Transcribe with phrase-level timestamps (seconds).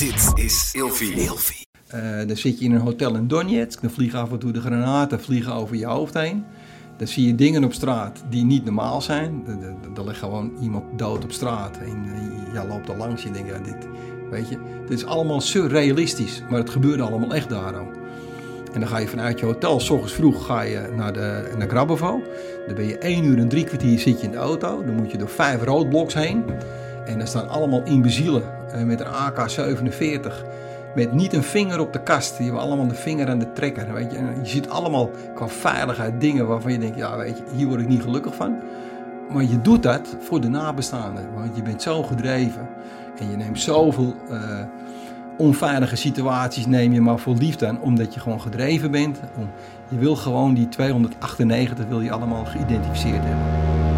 [0.00, 1.14] Dit is Ilfie.
[1.86, 4.60] Eh, dan zit je in een hotel in Donetsk, dan vliegen af en toe de
[4.60, 6.44] granaten vliegen over je hoofd heen.
[6.96, 9.42] Dan zie je dingen op straat die niet normaal zijn.
[9.96, 13.34] Er- ligt gewoon iemand dood op straat en eh, jij loopt er langs en je
[13.34, 13.88] denkt, ja, dit,
[14.30, 14.58] weet je.
[14.82, 17.94] Het is allemaal surrealistisch, maar het gebeurde allemaal echt daar ook.
[18.72, 21.68] En dan ga je vanuit je hotel, s ochtends vroeg, ga je naar, de, naar
[21.68, 22.22] Grabovo.
[22.66, 24.84] Dan ben je één uur en drie kwartier zit je in de auto.
[24.84, 26.44] Dan moet je door vijf roodbloks heen.
[27.06, 28.42] En daar staan allemaal imbecielen
[28.72, 30.44] eh, met een AK-47.
[30.94, 32.36] Met niet een vinger op de kast.
[32.36, 33.92] Die hebben allemaal de vinger aan de trekker.
[33.92, 34.16] Weet je.
[34.16, 36.96] En je ziet allemaal qua veiligheid dingen waarvan je denkt...
[36.96, 38.58] ja, weet je, hier word ik niet gelukkig van.
[39.32, 41.34] Maar je doet dat voor de nabestaanden.
[41.34, 42.68] Want je bent zo gedreven.
[43.18, 44.60] En je neemt zoveel eh,
[45.36, 47.80] onveilige situaties neem je maar voor lief dan.
[47.80, 49.20] Omdat je gewoon gedreven bent.
[49.36, 49.48] Om,
[49.88, 53.89] je wil gewoon die 298 wil je allemaal geïdentificeerd hebben.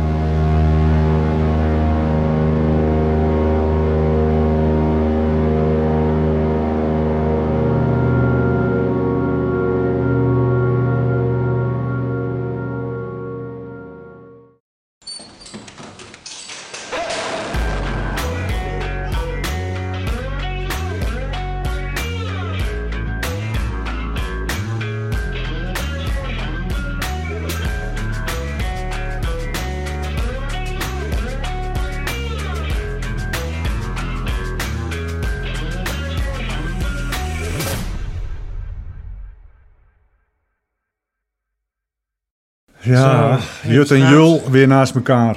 [42.93, 43.99] Ja, Zo, Jut en.
[43.99, 45.37] Jul weer naast elkaar.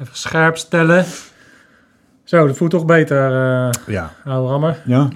[0.00, 1.04] Even scherp stellen.
[2.24, 4.82] Zo, dat voelt toch beter, eh Ja, oude rammer.
[4.84, 5.08] ja.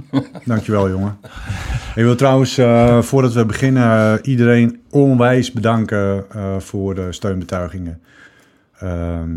[0.44, 1.18] dankjewel jongen.
[1.94, 6.24] Ik wil trouwens, eh, voordat we beginnen, eh, iedereen onwijs bedanken
[6.58, 8.00] voor de steunbetuigingen.
[8.78, 9.30] Ehm,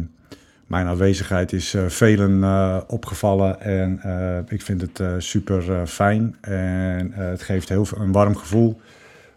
[0.67, 2.43] mijn aanwezigheid is velen
[2.87, 4.01] opgevallen en
[4.47, 6.35] ik vind het super fijn.
[6.41, 8.81] En het geeft heel veel, een warm gevoel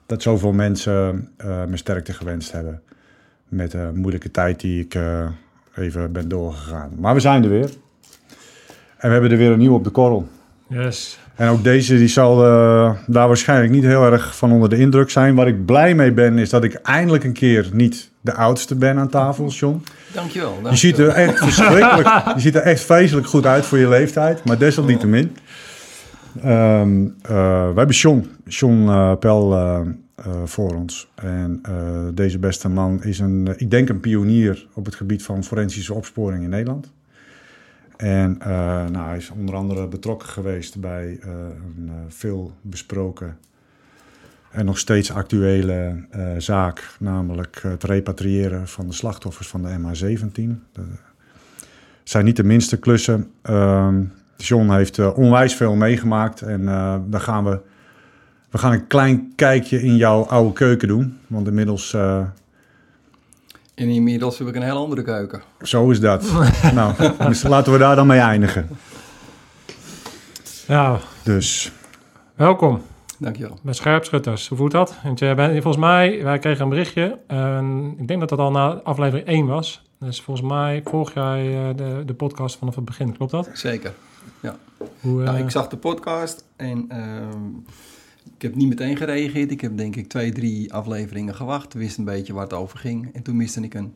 [0.06, 1.28] dat zoveel mensen
[1.68, 2.82] me sterkte gewenst hebben.
[3.54, 5.26] Met de moeilijke tijd die ik eh,
[5.76, 6.90] even ben doorgegaan.
[6.98, 7.70] Maar we zijn er weer.
[8.96, 10.28] En we hebben er weer een nieuw op de korrel.
[10.68, 11.18] Yes.
[11.34, 15.10] En ook deze die zal eh, daar waarschijnlijk niet heel erg van onder de indruk
[15.10, 15.34] zijn.
[15.34, 18.98] Waar ik blij mee ben is dat ik eindelijk een keer niet de oudste ben
[18.98, 19.82] aan tafel, John.
[20.12, 20.48] Dankjewel.
[20.48, 20.72] dankjewel.
[20.72, 24.44] Je ziet er echt verschrikkelijk, je ziet er echt vreselijk goed uit voor je leeftijd,
[24.44, 25.36] maar desalniettemin.
[26.42, 29.52] Ehm eh, we hebben John, John eh, Pel
[30.44, 31.10] voor ons.
[31.14, 35.22] En eh, deze beste man is een, eh, ik denk een pionier op het gebied
[35.22, 36.92] van forensische opsporing in Nederland.
[37.96, 38.48] En eh,
[38.86, 41.30] nou, hij is onder andere betrokken geweest bij eh,
[41.76, 43.38] een eh, veel besproken
[44.54, 50.72] en nog steeds actuele eh, zaak, namelijk het repatriëren van de slachtoffers van de MH17.
[50.72, 50.84] Dat
[52.02, 53.30] zijn niet de minste klussen.
[53.42, 54.02] Ehm,
[54.36, 57.60] John heeft eh, onwijs veel meegemaakt en eh dan gaan we,
[58.54, 61.18] we gaan een klein kijkje in jouw oude keuken doen.
[61.26, 62.18] Want inmiddels, eh,
[63.74, 65.42] En inmiddels heb ik een heel andere keuken.
[65.62, 66.32] zo is dat.
[66.74, 68.68] nou, dus laten we daar dan mee eindigen.
[70.66, 71.72] Ja, Dus
[72.34, 72.82] welkom
[73.18, 73.58] Dankjewel.
[73.62, 74.48] bij Scherpschutters.
[74.48, 74.94] Hoe voelt dat?
[75.02, 77.18] Want jij bent, volgens mij, wij kregen een berichtje.
[77.26, 79.82] En ik denk dat dat al na aflevering 1 was.
[79.98, 83.16] Dus volgens mij volg jij eh, de, de podcast vanaf het begin.
[83.16, 83.50] Klopt dat?
[83.52, 83.92] Zeker.
[85.00, 87.38] Hoe, eh, Nou, ik zag de podcast en ehm,
[88.44, 89.50] heb niet meteen gereageerd.
[89.50, 91.74] Ik heb denk ik twee, drie afleveringen gewacht.
[91.74, 93.10] Wist een beetje waar het over ging.
[93.12, 93.94] En toen miste ik een,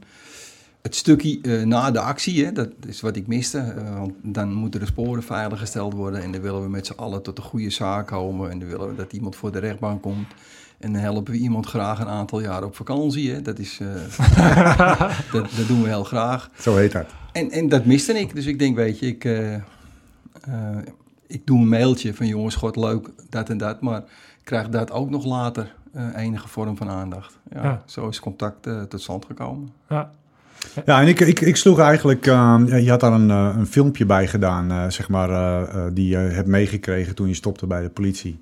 [0.83, 2.45] het stukje eh, na de actie.
[2.45, 3.59] Hè, dat is wat ik miste.
[3.59, 6.23] Eh, want dan moeten de sporen veiliggesteld worden.
[6.23, 8.51] En dan willen we met z'n allen tot een goede zaak komen.
[8.51, 10.27] En dan willen we dat iemand voor de rechtbank komt.
[10.79, 13.31] En dan helpen we iemand graag een aantal jaar op vakantie.
[13.31, 13.43] Hè.
[13.43, 16.51] Dat, is, eh, dat, dat doen we heel graag.
[16.59, 17.07] zo heet dat.
[17.33, 18.35] En, en dat miste ik.
[18.35, 19.25] Dus ik denk, weet je, ik,
[21.29, 23.81] ik doe een mailtje van jongens, god leuk, dat en dat.
[23.81, 27.39] Maar ik krijg dat ook nog later eh, enige vorm van aandacht.
[27.55, 27.83] Ja, Ja.
[27.87, 29.69] Zo is contact eh, tot stand gekomen.
[29.89, 30.11] ja.
[30.87, 32.27] Ja, en ik, ik, ik sloeg eigenlijk...
[32.27, 35.61] eh, ja, je had daar een, eh, een filmpje bij gedaan, eh, zeg maar, eh,
[35.87, 38.41] eh, die je hebt meegekregen toen je stopte bij de politie.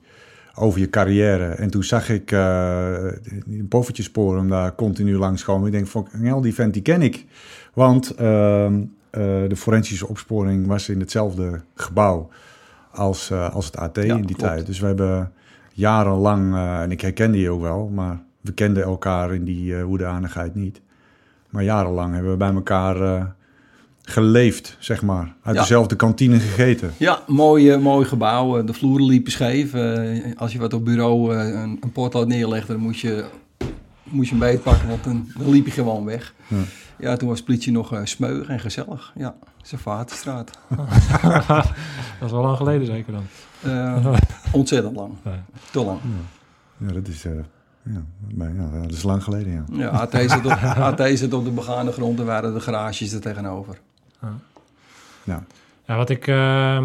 [0.54, 1.44] Over je carrière.
[1.44, 2.94] En toen zag ik eh
[3.46, 5.66] die poffertjesporen daar continu langskomen.
[5.66, 6.08] Ik denk van,
[6.42, 7.24] die vent die ken ik.
[7.74, 8.80] Want ehm,
[9.10, 12.28] eh, de forensische opsporing was in hetzelfde gebouw
[12.96, 14.40] als, eh, als het AT Ja, in die klopt.
[14.40, 14.66] tijd.
[14.66, 15.32] Dus we hebben
[15.72, 19.82] jarenlang, eh, en ik herkende je ook wel, maar we kenden elkaar in die eh
[19.84, 20.80] hoedanigheid niet.
[21.50, 23.34] Maar jarenlang hebben we bij elkaar
[24.02, 25.34] geleefd, zeg maar.
[25.42, 25.60] Uit Ja.
[25.60, 26.90] dezelfde kantine gegeten.
[26.96, 28.64] Ja, mooi, mooi gebouw.
[28.64, 29.74] De vloeren liepen scheef.
[30.36, 33.24] Als je wat op bureau een, een potlood neerlegde, dan moest je,
[34.04, 36.34] moest je hem beetpakken, want dan, dan liep je gewoon weg.
[36.46, 36.56] Ja.
[36.98, 39.12] Ja, toen was politie nog uh, smeug en gezellig.
[39.16, 39.34] Ja,
[39.74, 40.50] Vatenstraat.
[42.18, 43.26] dat is wel lang geleden zeker dan?
[43.66, 44.16] Uh,
[44.52, 45.14] ontzettend lang.
[45.70, 46.00] Te lang.
[46.02, 47.24] Ja, ja dat is...
[47.24, 47.32] Uh,
[47.82, 48.04] ja,
[48.34, 49.64] maar, ja, dat is lang geleden, ja.
[49.70, 53.20] Ja, AT zit op, AT zit op de begane grond en waren de garages er
[53.20, 53.78] tegenover.
[54.22, 54.32] Ja.
[55.24, 55.44] ja.
[55.86, 56.84] Ja, wat ik, uh,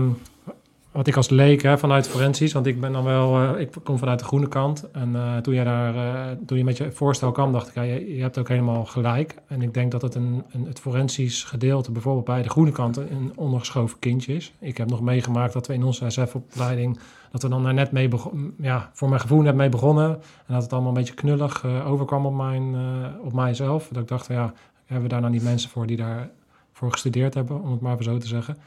[0.91, 3.97] wat ik als leek hè, vanuit forensisch, want ik ben dan wel, uh, ik kom
[3.97, 4.91] vanuit de groene kant.
[4.91, 7.81] En uh, toen, jij daar, uh, toen je met je voorstel kwam, dacht ik, ja,
[7.81, 9.35] je, je, hebt ook helemaal gelijk.
[9.47, 12.97] En ik denk dat het een, een, het forensisch gedeelte, bijvoorbeeld bij de groene kant,
[12.97, 14.53] een ondergeschoven kindje is.
[14.59, 16.99] Ik heb nog meegemaakt dat we in onze SF-opleiding,
[17.31, 20.09] dat we dan daar net mee begonnen, ja, voor mijn gevoel net mee begonnen.
[20.47, 22.75] En dat het allemaal een beetje knullig overkwam op, mijn,
[23.23, 23.87] op mijzelf.
[23.91, 24.53] Dat ik dacht, ja,
[24.85, 28.05] hebben we daar nou niet mensen voor die daarvoor gestudeerd hebben, om het maar even
[28.05, 28.57] zo te zeggen.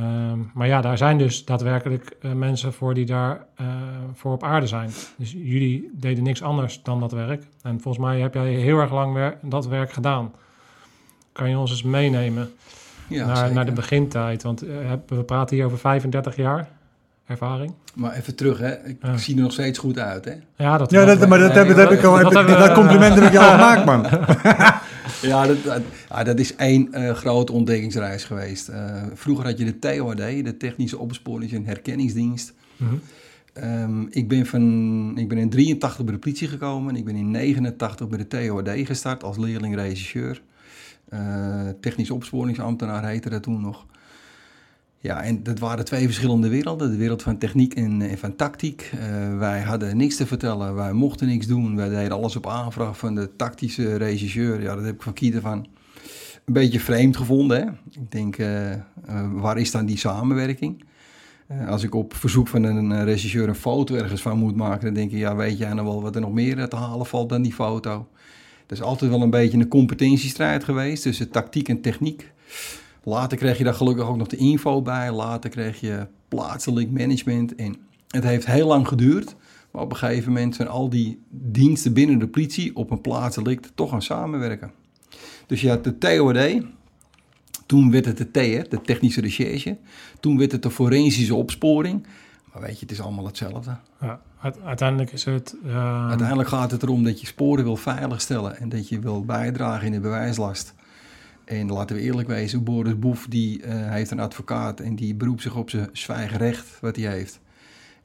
[0.00, 3.66] Um, maar ja, daar zijn dus daadwerkelijk uh, mensen voor die daar uh,
[4.14, 4.90] voor op aarde zijn.
[5.16, 7.44] Dus jullie deden niks anders dan dat werk.
[7.62, 10.32] En volgens mij heb jij heel erg lang wer dat werk gedaan.
[11.32, 12.50] Kan je ons eens meenemen
[13.08, 14.42] ja, naar, naar, de begintijd?
[14.42, 16.68] Want uh, we praten hier over 35 jaar
[17.26, 17.74] ervaring.
[17.94, 18.86] Maar even terug, hè.
[18.86, 19.16] Ik ja.
[19.16, 20.32] zie er nog steeds goed uit, hè?
[20.56, 22.18] Ja, dat, ja, dat maar dat, heb, dat heb ik al.
[22.18, 24.06] Dat, heb, dat compliment heb ik al gemaakt, man.
[25.22, 25.82] Ja, dat, dat,
[26.24, 28.68] dat, is één uh, grote ontdekkingsreis geweest.
[28.68, 32.52] Uh, vroeger had je de TOD, de Technische Opsporings- en Herkenningsdienst.
[32.76, 33.00] Mm -hmm.
[33.64, 36.96] um, ik, ben van, ik ben in 83 bij de politie gekomen.
[36.96, 40.42] Ik ben in 89 bij de TOD gestart als leerling-regisseur.
[41.12, 43.86] Uh, technisch opsporingsambtenaar heette dat toen nog.
[45.02, 46.90] Ja, en dat waren twee verschillende werelden.
[46.90, 48.92] De wereld van techniek en, en van tactiek.
[48.94, 51.76] Uh, wij hadden niks te vertellen, wij mochten niks doen.
[51.76, 54.62] Wij deden alles op aanvraag van de tactische regisseur.
[54.62, 55.66] Ja, dat heb ik van Kieter van
[56.44, 57.60] een beetje vreemd gevonden.
[57.60, 57.66] Hè?
[58.00, 58.74] Ik denk, uh,
[59.32, 60.84] waar is dan die samenwerking?
[61.68, 65.10] als ik op verzoek van een regisseur een foto ergens van moet maken, dan denk
[65.10, 67.52] ik, ja, weet jij nou wel wat er nog meer te halen valt dan die
[67.52, 68.08] foto?
[68.66, 72.32] Dat is altijd wel een beetje een competentiestrijd geweest tussen tactiek en techniek.
[73.02, 75.12] Later kreeg je daar gelukkig ook nog de info bij.
[75.12, 77.54] Later kreeg je plaatselijk management.
[77.54, 77.76] En
[78.08, 79.36] het heeft heel lang geduurd.
[79.70, 83.66] Maar op een gegeven moment zijn al die diensten binnen de politie op een plaatselijk
[83.74, 84.72] toch gaan samenwerken.
[85.46, 86.62] Dus je had de TOD.
[87.66, 89.78] Toen werd het de TR, de technische recherche.
[90.20, 92.06] Toen werd het de forensische opsporing.
[92.52, 93.76] Maar weet je, het is allemaal hetzelfde.
[94.00, 94.20] Ja,
[94.64, 95.56] uiteindelijk is het...
[95.64, 96.08] Uh...
[96.08, 98.56] Uiteindelijk gaat het erom dat je sporen wil veiligstellen...
[98.56, 100.74] en dat je wil bijdragen in de bewijslast.
[101.50, 105.42] En laten we eerlijk wezen, Boris Boef die, uh, heeft een advocaat en die beroept
[105.42, 107.40] zich op zijn zwijgerecht wat hij heeft.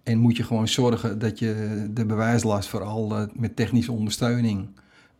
[0.03, 4.67] En moet je gewoon zorgen dat je de bewijslast vooral uh, met technische ondersteuning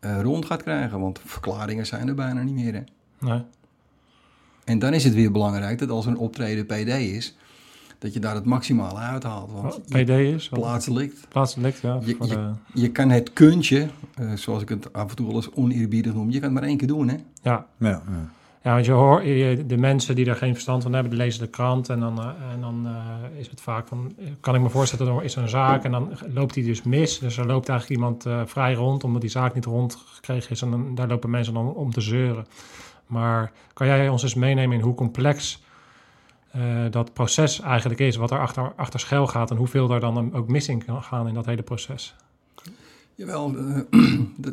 [0.01, 1.00] uh, rond gaat krijgen.
[1.00, 2.74] Want verklaringen zijn er bijna niet meer.
[2.74, 2.81] Hè?
[3.19, 3.44] Nee.
[4.63, 7.38] En dan is het weer belangrijk dat als een optreden PD is,
[8.00, 9.51] dat je daar het maximale uithaalt.
[9.51, 10.50] Want PD is?
[10.50, 11.13] Plaatselijk.
[11.30, 12.00] Plaatselijk, ja.
[12.03, 13.88] Je, je, je, kan het kuntje,
[14.19, 16.69] uh, zoals ik het af en toe wel eens oneerbiedig noem, je kan het maar
[16.69, 17.15] één keer doen, hè?
[17.42, 17.65] Ja.
[17.77, 18.01] Ja, ja.
[18.62, 19.24] ja want je hoort
[19.69, 22.53] de mensen die daar geen verstand van hebben, die lezen de krant en dan, uh,
[22.53, 25.83] en dan uh, is het vaak van, kan ik me voorstellen, er is een zaak
[25.83, 27.19] en dan loopt die dus mis.
[27.19, 30.95] Dus er loopt eigenlijk iemand vrij rond, omdat die zaak niet rondgekregen is en dan,
[30.95, 32.45] daar lopen mensen dan om te zeuren.
[33.07, 35.63] Maar kan jij ons eens meenemen in hoe complex
[36.56, 40.34] uh, dat proces eigenlijk is, wat er achter, achter schuil gaat en hoeveel er dan
[40.34, 42.16] ook missing kan gaan in dat hele proces.
[43.16, 43.80] Jawel, uh,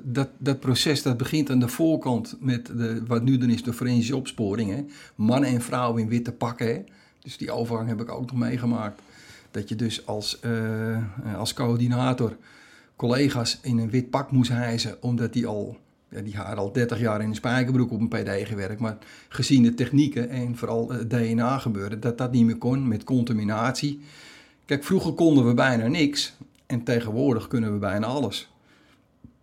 [0.05, 3.73] dat, dat proces dat begint aan de voorkant met de, wat nu dan is de
[3.73, 4.71] forensische opsporing.
[4.71, 4.85] Hè?
[5.15, 6.67] Mannen en vrouwen in witte pakken.
[6.67, 6.85] Hè?
[7.21, 9.01] Dus die overgang heb ik ook nog meegemaakt.
[9.51, 10.99] Dat je dus als, uh,
[11.37, 12.37] als coördinator
[12.97, 15.77] collega's in een wit pak moest hijsen, omdat die al
[16.25, 18.81] die had al 30 jaar in een spijkerbroek op een PD gewerkt.
[18.81, 23.05] Maar gezien de technieken en vooral het DNA gebeuren, dat dat niet meer kon met
[23.05, 24.01] contaminatie.
[24.65, 28.51] Kijk, vroeger konden we bijna niks en tegenwoordig kunnen we bijna alles.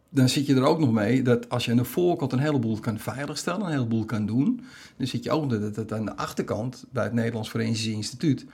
[0.09, 2.79] Dan zit je er ook nog mee dat als je aan de voorkant een heleboel
[2.79, 4.61] kan veiligstellen, een heleboel kan doen,
[4.97, 8.45] dan zit je ook dat aan de achterkant bij het Nederlands Forensisch Instituut,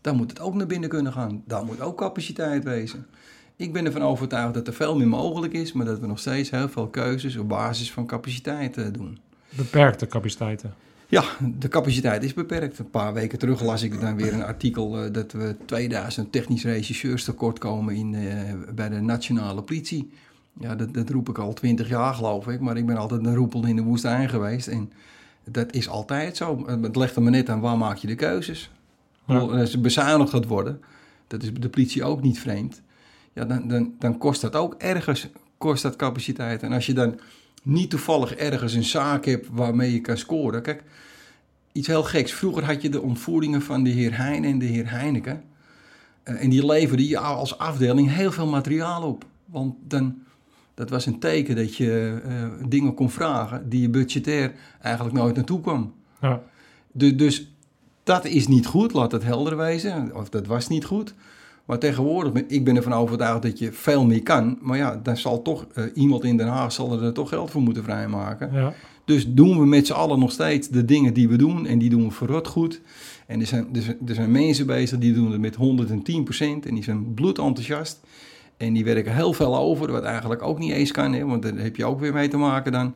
[0.00, 1.42] dan moet het ook naar binnen kunnen gaan.
[1.46, 3.06] Daar moet ook capaciteit wezen.
[3.60, 6.50] Ik ben ervan overtuigd dat er veel meer mogelijk is, maar dat we nog steeds
[6.50, 9.18] heel veel keuzes op basis van capaciteiten doen.
[9.48, 10.74] Beperkte capaciteiten.
[11.08, 11.24] Ja,
[11.58, 12.78] de capaciteit is beperkt.
[12.78, 16.64] Een paar weken terug las ik dan weer een artikel uh, dat we 2000 technisch
[16.64, 18.30] regisseurs tekort komen in, uh,
[18.74, 20.10] bij de nationale politie.
[20.60, 23.34] Ja, dat, dat, roep ik al twintig jaar geloof ik, maar ik ben altijd een
[23.34, 24.66] roepel in de woestijn geweest.
[24.66, 24.92] En
[25.44, 26.66] dat is altijd zo.
[26.66, 28.70] Het legt er maar net aan waar maak je de keuzes.
[29.26, 29.38] Ja.
[29.38, 30.80] Als bezuinigd gaat worden,
[31.26, 32.82] dat is de politie ook niet vreemd
[33.32, 35.28] ja, dan, dan, dan kost dat ook ergens
[35.60, 36.62] kost dat capaciteit.
[36.62, 37.20] En als je dan
[37.62, 40.62] niet toevallig ergens een zaak hebt waarmee je kan scoren.
[40.62, 40.82] Kijk,
[41.72, 42.32] iets heel geks.
[42.32, 45.42] Vroeger had je de ontvoeringen van de heer Heijn en de heer Heineken.
[46.24, 49.24] Uh, en die leverden je als afdeling heel veel materiaal op.
[49.44, 50.18] Want dan,
[50.74, 55.36] Dat was een teken dat je eh, dingen kon vragen die je budgetair eigenlijk nooit
[55.36, 55.94] naartoe kwam.
[56.20, 56.42] Ja.
[56.92, 57.52] Dus, dus
[58.02, 60.16] dat is niet goed, laat het helder wezen.
[60.16, 61.14] Of dat was niet goed.
[61.70, 64.58] Maar tegenwoordig, ik ben ervan overtuigd dat je veel meer kan.
[64.60, 67.60] Maar ja, dan zal toch eh, iemand in Den Haag zal er toch geld voor
[67.62, 68.50] moeten vrijmaken.
[68.52, 68.72] Ja.
[69.04, 71.66] Dus doen we met z'n allen nog steeds de dingen die we doen.
[71.66, 72.80] En die doen we verrot goed.
[73.26, 75.58] En er zijn, er zijn, er zijn mensen bezig die doen het met 110%
[76.40, 78.00] en die zijn bloedenthousiast.
[78.56, 81.12] En die werken heel veel over, wat eigenlijk ook niet eens kan.
[81.12, 82.94] Hè, want daar heb je ook weer mee te maken dan.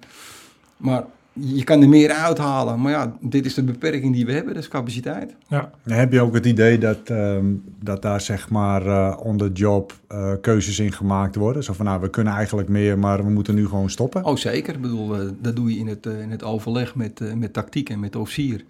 [0.76, 2.80] Maar je kan er meer uithalen.
[2.80, 5.34] Maar ja, dit is de beperking die we hebben, dat is capaciteit.
[5.48, 5.70] Ja.
[5.82, 7.44] Heb je ook het idee dat, ehm,
[7.80, 11.64] dat daar zeg maar eh on the job eh, keuzes in gemaakt worden?
[11.64, 14.24] Zo van nou, we kunnen eigenlijk meer, maar we moeten nu gewoon stoppen.
[14.24, 14.74] Oh, zeker.
[14.74, 18.00] Ik bedoel, eh, dat doe je in het, in het overleg met, met tactiek en
[18.00, 18.64] met de officier.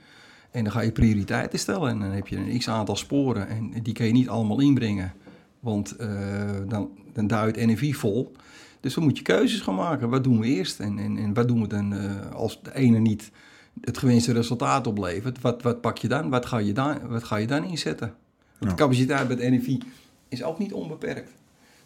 [0.55, 1.91] En dan ga je prioriteiten stellen.
[1.91, 3.49] En dan heb je een x-aantal sporen.
[3.49, 5.13] En die kun je niet allemaal inbrengen.
[5.61, 6.09] Want eh,
[6.69, 8.33] dan, dan duidt NFI vol.
[8.85, 10.09] Dus dan moet je keuzes gaan maken.
[10.09, 10.81] Wat doen we eerst?
[10.81, 13.31] En, en, en wat doen we dan eh, als de ene niet
[13.81, 15.41] het gewenste resultaat oplevert?
[15.41, 16.31] Wat, wat pak je dan?
[16.31, 18.15] Wat ga je dan, wat ga je dan inzetten?
[18.59, 19.79] Want de capaciteit bij het NFI
[20.29, 21.31] is ook niet onbeperkt.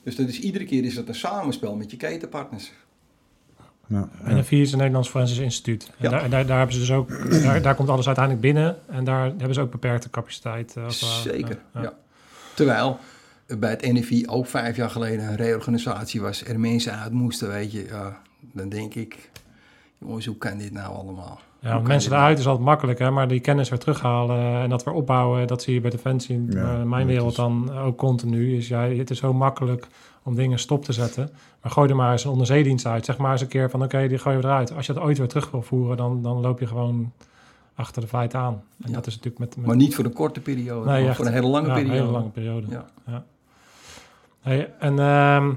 [0.02, 2.72] Dus dat is, iedere keer is dat een samenspel met je ketenpartners.
[3.86, 4.34] Ja, ja.
[4.34, 5.86] NFI is een Nederlands Forensisch Instituut.
[5.86, 6.08] En, Ja.
[6.10, 7.08] daar, en daar, daar hebben ze dus ook,
[7.42, 8.76] daar, daar komt alles uiteindelijk binnen.
[8.86, 10.68] En daar hebben ze ook beperkte capaciteit.
[10.76, 10.92] eh, ware.
[11.22, 11.92] Zeker, Ja, ja.
[12.54, 13.17] Terwijl eh,
[13.58, 16.44] bij het NFI ook vijf jaar geleden een reorganisatie was.
[16.44, 17.84] Er mensen uit moesten, weet je.
[17.86, 18.20] Ja,
[18.52, 19.30] dan denk ik,
[19.98, 21.40] jongens, hoe kan dit nou allemaal?
[21.60, 23.10] Ja, mensen dit eruit is altijd makkelijk, hè?
[23.10, 26.46] maar die kennis weer terughalen en dat weer opbouwen, dat zie je bij Defensie in
[26.50, 28.56] Ja, eh, mijn wereld is- dan ook continu.
[28.56, 29.86] Is, ja, het is zo makkelijk
[30.22, 31.30] om dingen stop te zetten.
[31.62, 33.04] Maar gooi er maar eens een onderzeedienst uit.
[33.04, 34.74] Zeg maar eens een keer van oké, die gooien we eruit.
[34.74, 37.12] Als je dat ooit weer terug wil voeren, dan, dan loop je gewoon
[37.74, 38.62] achter de feiten aan.
[38.82, 38.94] En Ja.
[38.94, 39.56] dat is natuurlijk met...
[39.56, 41.16] met Maar niet voor een korte periode, Nee, maar echt.
[41.16, 41.96] voor een hele lange ja, periode.
[41.98, 42.66] Een hele lange periode.
[43.06, 43.24] Ja.
[44.78, 45.52] En ehm,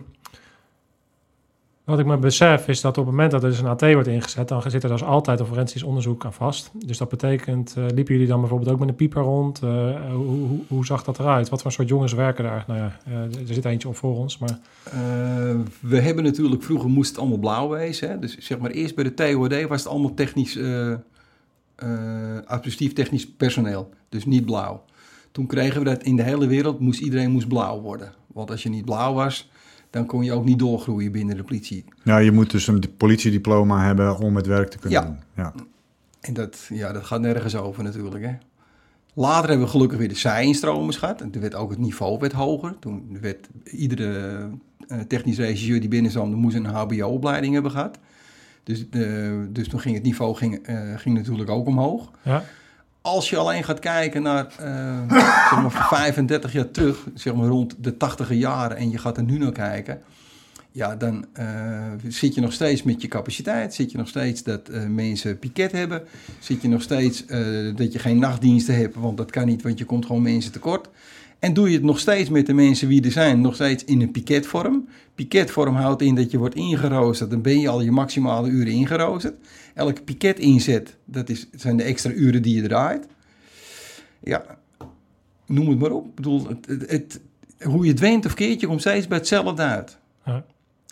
[1.91, 4.07] wat ik me besef is dat op het moment dat er dus een AT wordt
[4.07, 6.71] ingezet, dan zit er dus altijd een forensisch onderzoek aan vast.
[6.85, 9.61] Dus dat betekent, eh, liepen jullie dan bijvoorbeeld ook met een pieper rond?
[9.63, 11.49] Eh, hoe, hoe, zag dat eruit?
[11.49, 12.63] Wat voor soort jongens werken daar?
[12.67, 13.13] Nou ja, eh,
[13.47, 14.59] er zit eentje op voor ons, maar
[15.79, 18.09] we hebben natuurlijk, vroeger moest het allemaal blauw wezen.
[18.09, 18.19] Hè?
[18.19, 20.59] Dus zeg maar eerst bij de TOD was het allemaal technisch,
[22.45, 23.89] administratief technisch personeel.
[24.09, 24.83] Dus niet blauw.
[25.31, 28.13] Toen kregen we dat in de hele wereld, moest iedereen moest blauw worden.
[28.33, 29.51] Want als je niet blauw was,
[29.89, 31.85] dan kon je ook niet doorgroeien binnen de politie.
[32.03, 35.05] Ja, je moet dus een politiediploma hebben om het werk te kunnen Ja.
[35.05, 35.17] doen.
[35.35, 35.53] Ja.
[36.21, 38.25] En dat, ja, dat gaat nergens over natuurlijk.
[38.25, 38.33] Hè.
[39.13, 41.21] Later hebben we gelukkig weer de zijinstromers gehad.
[41.21, 42.75] En toen werd ook het niveau werd hoger.
[42.79, 44.49] Toen werd iedere
[44.87, 47.97] eh, technisch regisseur die binnenzwam, moest een hbo-opleiding hebben gehad.
[48.63, 48.85] Dus,
[49.49, 52.11] dus toen ging het niveau ging, eh, ging natuurlijk ook omhoog.
[52.23, 52.43] ja,
[53.01, 55.09] Als je alleen gaat kijken naar eh,
[55.49, 59.23] zeg maar 35 jaar terug, zeg maar rond de 80 jaren, en je gaat er
[59.23, 60.01] nu naar kijken,
[60.71, 64.67] ja, dan eh, zit je nog steeds met je capaciteit, zit je nog steeds dat
[64.67, 66.03] eh, mensen piket hebben,
[66.39, 67.25] zit je nog steeds
[67.75, 70.89] dat je geen nachtdiensten hebt, want dat kan niet, want je komt gewoon mensen tekort.
[71.41, 74.01] En doe je het nog steeds met de mensen wie er zijn, nog steeds in
[74.01, 74.87] een piketvorm.
[75.15, 79.33] Piketvorm houdt in dat je wordt ingeroosterd, dan ben je al je maximale uren ingeroosterd.
[79.73, 83.07] Elke piket inzet, dat is, zijn de extra uren die je draait.
[84.23, 84.43] Ja,
[85.45, 86.05] noem het maar op.
[86.07, 87.21] Ik bedoel, het, het, het-
[87.63, 89.97] hoe je het went of keert, je komt steeds bij hetzelfde uit.
[90.25, 90.43] Ja.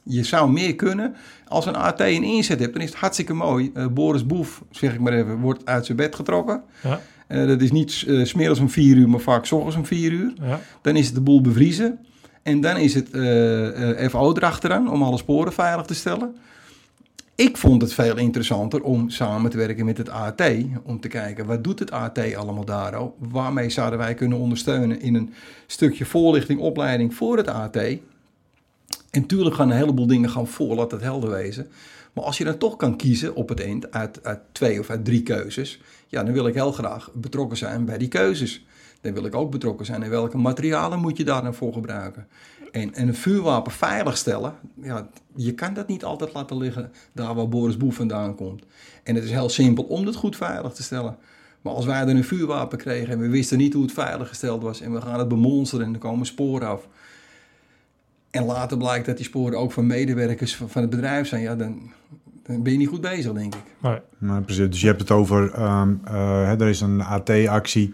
[0.03, 1.15] Je zou meer kunnen.
[1.47, 3.71] Als een AT een inzet hebt, dan is het hartstikke mooi.
[3.73, 6.63] Eh, Boris Boef, zeg ik maar even, wordt uit zijn bed getrokken.
[6.83, 9.85] ja, Eh, dat is niet uh, smiddags om vier uur, maar vaak s ochtends om
[9.85, 10.33] vier uur.
[10.41, 11.99] ja, Dan is het de boel bevriezen.
[12.43, 16.35] En dan is het eh, eh, FO erachteraan om alle sporen veilig te stellen.
[17.35, 20.41] Ik vond het veel interessanter om samen te werken met het AT.
[20.83, 23.01] Om te kijken, wat doet het AT allemaal daar?
[23.01, 23.13] oh?
[23.19, 25.33] Waarmee zouden wij kunnen ondersteunen in een
[25.67, 27.77] stukje voorlichting, opleiding voor het AT?
[29.11, 31.67] En tuurlijk gaan een heleboel dingen gaan voor, laat het helder wezen.
[32.13, 35.05] Maar als je dan toch kan kiezen op het eind uit, uit twee of uit
[35.05, 38.65] drie keuzes, ja, dan wil ik heel graag betrokken zijn bij die keuzes.
[39.01, 42.27] Dan wil ik ook betrokken zijn in welke materialen moet je daar dan voor gebruiken.
[42.71, 47.35] En, en een vuurwapen veilig stellen, ja, je kan dat niet altijd laten liggen daar
[47.35, 48.63] waar Boris Boef vandaan komt.
[49.03, 51.17] En het is heel simpel om het goed veilig te stellen.
[51.61, 54.63] Maar als wij dan een vuurwapen kregen en we wisten niet hoe het veilig gesteld
[54.63, 56.87] was en we gaan het bemonsteren en er komen sporen af.
[58.29, 61.91] En later blijkt dat die sporen ook van medewerkers van het bedrijf zijn, ja, dan,
[62.53, 63.61] dan ben je niet goed bezig, denk ik.
[63.79, 64.69] maar, Nou, precies.
[64.69, 66.13] Dus je hebt het over, ehm, eh,
[66.45, 67.93] hè, er is een AT-actie.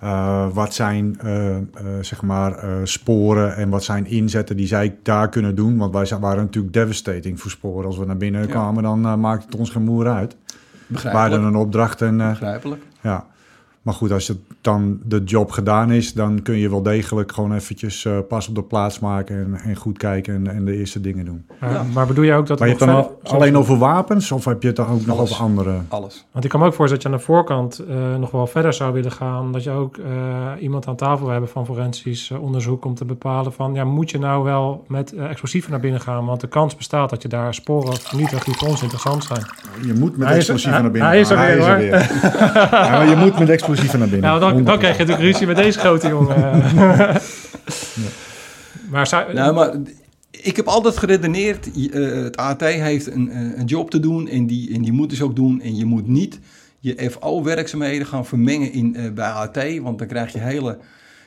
[0.00, 1.62] Eh, wat zijn eh, eh,
[2.00, 5.76] zeg maar eh, sporen en wat zijn inzetten die zij daar kunnen doen?
[5.76, 7.86] Want wij waren natuurlijk devastating voor sporen.
[7.86, 8.46] Als we naar binnen Ja.
[8.46, 10.36] kwamen, dan maakte het ons geen moer uit.
[10.86, 11.42] Begrijpelijk.
[11.42, 12.82] een opdracht en eh, Begrijpelijk.
[13.00, 13.26] ja.
[13.82, 17.54] Maar goed, als het dan de job gedaan is, dan kun je wel degelijk gewoon
[17.54, 21.00] eventjes eh, pas op de plaats maken en, en goed kijken en, en de eerste
[21.00, 21.44] dingen doen.
[21.60, 21.82] Maar, Ja.
[21.94, 22.58] maar bedoel je ook dat...
[22.58, 25.06] Maar je hebt dan verder- al- alleen over wapens of heb je het dan ook
[25.06, 25.78] nog over andere?
[25.88, 26.26] Alles.
[26.32, 28.72] Want ik kan me ook voorstellen dat je aan de voorkant eh, nog wel verder
[28.72, 29.52] zou willen gaan.
[29.52, 33.52] Dat je ook eh, iemand aan tafel wil hebben van forensisch onderzoek om te bepalen
[33.52, 33.74] van...
[33.74, 36.24] Ja, moet je nou wel met explosieven naar binnen gaan?
[36.24, 39.44] Want de kans bestaat dat je daar sporen vernietigt die voor ons interessant zijn.
[39.86, 41.10] Je moet met explosieven naar binnen.
[41.10, 41.46] hij is er gaan.
[41.46, 41.76] weer, hoor.
[41.76, 41.90] weer.
[42.70, 43.68] ja, maar je moet met explosieven
[43.98, 44.30] naar binnen.
[44.30, 44.78] Ja, dan, dan 100%.
[44.78, 46.36] krijg je natuurlijk ruzie met deze grote jongen.
[48.90, 49.74] Maar zou, Nou, maar
[50.30, 54.46] ik heb altijd geredeneerd, eh, het AT heeft een, een een job te doen en
[54.46, 55.60] die, en die moeten ze ook doen.
[55.60, 56.38] En je moet niet
[56.80, 60.78] je FO-werkzaamheden gaan vermengen in, eh, bij AT, want dan krijg je hele...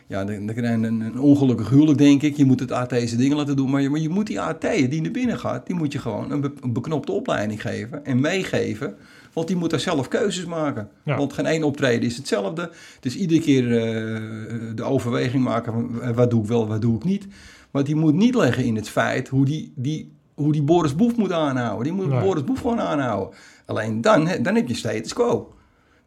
[0.08, 2.36] Ja, dan, dan krijg je een, een ongelukkig huwelijk, denk ik.
[2.38, 4.62] Je moet het AT zijn dingen laten doen, maar je, maar je moet die AT
[4.62, 8.20] die naar binnen gaat, die moet je gewoon een, be- een beknopte opleiding geven en
[8.20, 8.96] meegeven.
[9.34, 10.90] Want die moet daar zelf keuzes maken.
[11.06, 11.18] Ja.
[11.18, 12.72] Want geen één optreden is hetzelfde.
[13.00, 16.96] Dus iedere keer eh, de overweging maken van eh, wat doe ik wel, wat doe
[16.96, 17.28] ik niet.
[17.72, 21.16] Maar die moet niet leggen in het feit hoe die, die, hoe die Boris Boef
[21.16, 21.84] moet aanhouden.
[21.84, 22.22] Die moet Nee.
[22.22, 23.38] Boris Boef gewoon aanhouden.
[23.66, 25.54] Alleen dan, dan heb je status quo.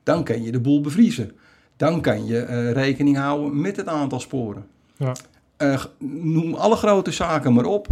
[0.02, 1.32] Dan kan je de boel bevriezen.
[1.76, 4.66] Dan kan je eh, rekening houden met het aantal sporen.
[4.96, 5.12] ja.
[5.56, 7.88] Eh, noem alle grote zaken maar op.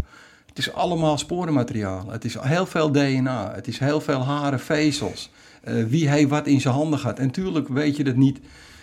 [0.54, 2.10] Het is allemaal sporenmateriaal.
[2.10, 3.54] Het is heel veel DNA.
[3.54, 5.30] Het is heel veel haren, vezels.
[5.62, 7.18] Eh, wie heeft wat in zijn handen gehad.
[7.18, 8.40] En natuurlijk weet je dat niet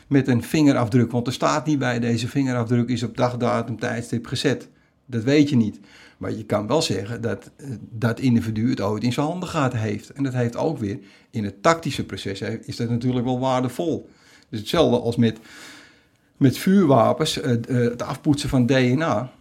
[0.08, 1.12] met een vingerafdruk.
[1.12, 4.68] Want er staat niet bij deze vingerafdruk is op dag, datum, tijdstip gezet.
[5.06, 5.80] Dat weet je niet.
[6.18, 9.74] Maar je kan wel zeggen dat eh, dat individu het ooit in zijn handen gehad
[9.74, 10.10] heeft.
[10.10, 11.00] En dat heeft ook weer
[11.30, 14.10] in het tactische proces is dat natuurlijk wel waardevol.
[14.50, 15.38] Dus hetzelfde als met,
[16.38, 19.32] met vuurwapens, eh, eh, het afpoetsen van DNA.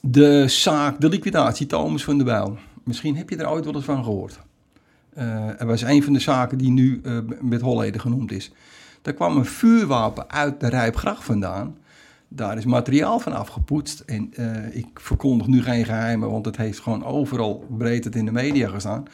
[0.00, 2.58] De zaak, de liquidatie Thomas van der Bijl.
[2.84, 4.40] Misschien heb je er ooit wel eens van gehoord.
[5.14, 8.52] Eh er was een van de zaken die nu eh, met Hollede genoemd is.
[9.02, 11.76] Daar kwam een vuurwapen uit de Rijpgracht vandaan.
[12.28, 14.00] Daar is materiaal van afgepoetst.
[14.00, 18.24] En eh, ik verkondig nu geen geheimen, want het heeft gewoon overal breed het in
[18.24, 19.04] de media gestaan.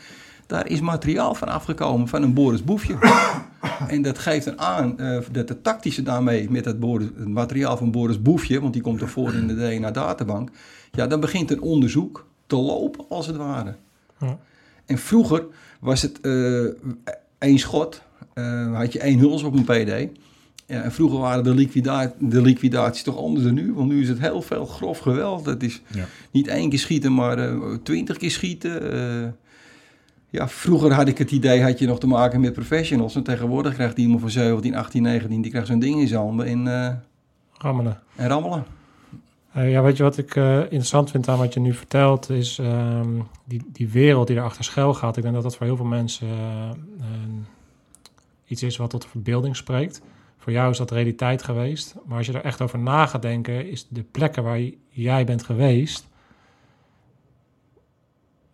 [0.46, 2.96] Daar is materiaal van afgekomen van een Boris Boefje.
[3.88, 7.76] en dat geeft er aan eh, dat de tactische daarmee met het, Boris- het materiaal
[7.76, 10.50] van Boris Boefje, want die komt ervoor in de DNA-databank,
[10.92, 13.74] ja, dan begint een onderzoek te lopen als het ware.
[14.20, 14.38] Ja.
[14.86, 15.44] En vroeger
[15.80, 16.64] was het eh,
[17.38, 18.02] één schot,
[18.34, 20.18] eh, had je één huls op een PD.
[20.68, 24.08] Ja, en vroeger waren de, liquida de liquidaties toch anders dan nu, want nu is
[24.08, 25.46] het heel veel grof geweld.
[25.46, 26.04] Het is Ja.
[26.30, 27.48] niet één keer schieten, maar
[27.82, 28.80] twintig keer schieten.
[30.30, 33.14] Ja, vroeger had ik het idee, had je nog te maken met professionals.
[33.14, 36.46] En tegenwoordig krijgt iemand van 17, 18, 19, die krijgt zo'n ding in zijn handen
[36.46, 36.94] en, eh,
[37.58, 38.00] Rammelen.
[38.16, 38.64] en rammelen.
[39.52, 42.58] Eh, ja, weet je wat ik eh, interessant vind aan wat je nu vertelt, is
[42.58, 45.16] ehm, die, die wereld die erachter schuil gaat.
[45.16, 46.28] Ik denk dat dat voor heel veel mensen
[48.46, 50.02] iets is wat tot de verbeelding spreekt.
[50.38, 51.94] Voor jou is dat realiteit geweest.
[52.04, 55.42] Maar als je er echt over na gaat denken, is de plekken waar jij bent
[55.42, 56.06] geweest,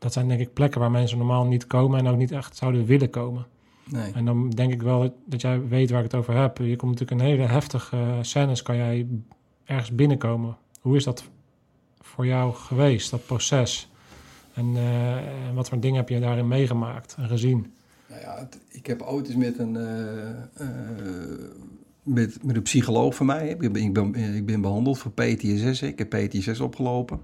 [0.02, 2.84] dat zijn denk ik plekken waar mensen normaal niet komen en ook niet echt zouden
[2.84, 3.46] willen komen.
[3.84, 4.12] Nee.
[4.12, 6.58] En dan denk ik wel dat, jij weet waar ik het over heb.
[6.58, 9.06] Je komt natuurlijk een hele heftige eh, scènes, kan jij
[9.64, 10.56] ergens binnenkomen.
[10.80, 11.24] Hoe is dat
[12.00, 13.90] voor jou geweest, dat proces?
[14.54, 15.16] En, eh,
[15.54, 17.72] wat voor dingen heb je daarin meegemaakt en gezien?
[18.08, 20.66] Nou ja, het- ik heb ooit eens met een, eh,
[22.02, 25.82] met, met een psycholoog van mij, ik ben, ik ben, ik ben behandeld voor PTSS.
[25.82, 27.20] Ik heb PTSS opgelopen.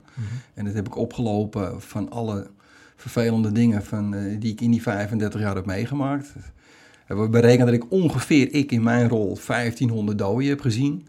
[0.55, 2.51] En dat heb ik opgelopen van alle
[2.98, 6.32] vervelende dingen van, eh, die ik in die 35 jaar heb meegemaakt.
[7.06, 11.06] We berekenen dat ik ongeveer, ik in mijn rol, 1500 doden heb gezien.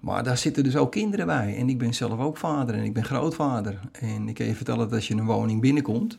[0.00, 1.56] Maar daar zitten dus ook kinderen bij.
[1.56, 3.80] En ik ben zelf ook vader en ik ben grootvader.
[3.92, 6.18] En ik kan je vertellen dat als je een woning binnenkomt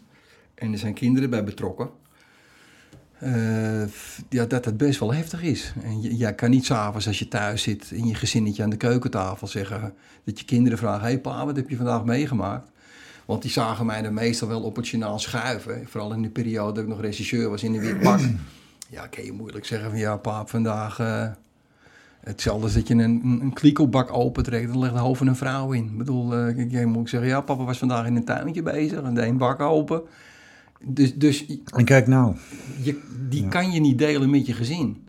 [0.55, 1.89] en er zijn kinderen bij betrokken,
[3.19, 3.83] eh,
[4.29, 5.73] ja, dat het best wel heftig is.
[5.83, 9.47] En jij kan niet s'avonds als je thuis zit in je gezinnetje aan de keukentafel
[9.47, 12.71] zeggen dat je kinderen vragen: Hé hey pa, wat heb je vandaag meegemaakt?
[13.25, 15.87] Want die zagen mij dan meestal wel op het journaal schuiven.
[15.87, 18.19] Vooral in de periode dat ik nog regisseur was in een wit pak.
[18.89, 20.99] Ja, kan je moeilijk zeggen van ja, pa, vandaag.
[20.99, 21.27] eh,
[22.19, 25.71] hetzelfde als dat je een, een, kliko-bak opentrekt, dan ligt de hoofd van een vrouw
[25.71, 25.83] in.
[25.85, 29.01] Ik bedoel, eh, ik, ik moet zeggen, ja, papa was vandaag in een tuintje bezig
[29.01, 30.01] en deed een bak open.
[30.83, 32.35] Dus, dus En kijk nou,
[32.81, 33.49] je, die Ja.
[33.49, 35.07] kan je niet delen met je gezin.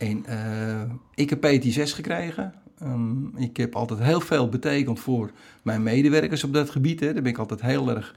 [0.00, 0.82] En eh,
[1.14, 2.54] ik heb PT6 gekregen.
[2.78, 5.30] Ehm, ik heb altijd heel veel betekend voor
[5.62, 7.00] mijn medewerkers op dat gebied.
[7.00, 7.12] Hè.
[7.12, 8.14] Daar ben ik altijd heel erg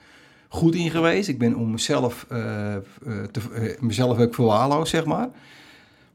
[0.48, 1.28] goed in geweest.
[1.28, 5.30] Ik ben om mezelf, te, eh, mezelf ik verwaarloosd, zeg maar.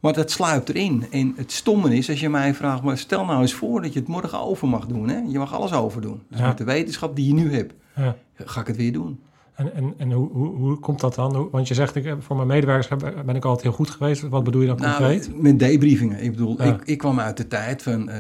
[0.01, 1.07] Maar dat sluipt erin.
[1.11, 3.99] En het stomme is, als je mij vraagt, maar stel nou eens voor dat je
[3.99, 5.09] het morgen over mag doen.
[5.09, 5.19] Hè?
[5.29, 6.23] Je mag alles overdoen.
[6.31, 6.47] Dus Ja.
[6.47, 8.17] met de wetenschap die je nu hebt, Ja.
[8.37, 9.21] ga ik het weer doen.
[9.59, 11.49] En, en, en hoe, hoe, hoe komt dat dan?
[11.51, 12.89] Want je zegt, ik, voor mijn medewerkers
[13.27, 14.29] ben ik altijd heel goed geweest.
[14.29, 15.29] Wat bedoel je dan concreet?
[15.29, 16.23] Nou, met debriefingen.
[16.23, 16.65] Ik bedoel, Ja.
[16.65, 18.19] ik, ik kwam uit de tijd van eh,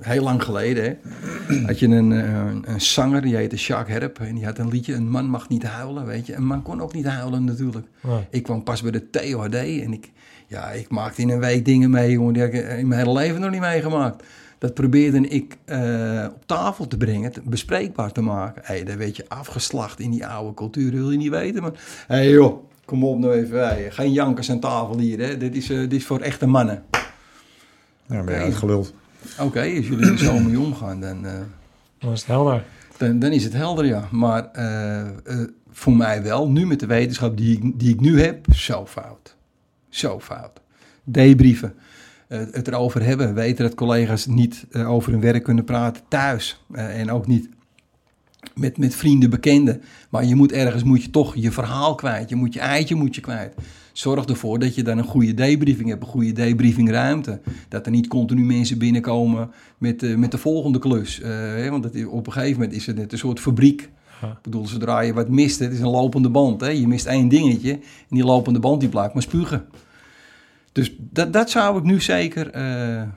[0.00, 0.84] heel lang geleden.
[0.84, 4.18] Hè, had je een, eh, een, zanger, die heette Jacques Herp.
[4.18, 6.34] En die had een liedje, Een man mag niet huilen, weet je.
[6.34, 7.86] Een man kon ook niet huilen natuurlijk.
[8.30, 10.10] Ik kwam pas bij de TOHD en ik,
[10.46, 13.18] ja, ik maakte in een week dingen mee, jongen, die heb ik in mijn hele
[13.18, 14.24] leven nog niet meegemaakt.
[14.62, 18.62] Dat probeerde ik eh, op tafel te brengen, te- bespreekbaar te maken.
[18.64, 21.62] Hé, daar werd je afgeslacht in die oude cultuur, wil je niet weten.
[21.62, 21.72] Maar
[22.06, 23.90] hé joh, kom op nou even bij.
[23.90, 25.36] Geen jankers aan tafel hier, hè.
[25.36, 26.82] Dit is, eh, dit is voor echte mannen.
[26.90, 27.00] Ja,
[28.06, 28.32] ben je Oké.
[28.34, 28.94] uitgeluld.
[29.40, 31.32] Oké, als jullie er zo mee omgaan, dan, eh,
[31.98, 32.64] Dan is het helder.
[32.96, 34.08] dan, dan is het helder, ja.
[34.10, 35.08] Maar eh, eh,
[35.70, 39.36] voor mij wel, nu met de wetenschap die ik, die ik nu heb, zo fout.
[39.88, 40.60] Zo fout.
[41.04, 41.74] Debriefen.
[42.32, 43.34] Eh, het erover hebben.
[43.34, 46.64] Weten dat collega's niet eh, over hun werk kunnen praten thuis.
[46.70, 47.48] Eh, en ook niet
[48.54, 49.82] met, met vrienden, bekenden.
[50.10, 52.28] Maar je moet ergens moet je toch je verhaal kwijt.
[52.28, 53.54] Je moet je eitje moet je kwijt.
[53.92, 56.02] Zorg ervoor dat je dan een goede debriefing hebt.
[56.02, 57.40] Een goede debriefingruimte.
[57.68, 61.20] Dat er niet continu mensen binnenkomen met, eh, met de volgende klus.
[61.22, 63.90] Hè, want het, op een gegeven moment is het net een soort fabriek.
[64.22, 66.60] Ik bedoel, zodra je wat mist, het is een lopende band.
[66.60, 66.68] Hè?
[66.68, 69.64] Je mist één dingetje en die lopende band die blijft maar spugen.
[70.72, 73.08] Dus dat, dat zou ik nu zeker eh, eh,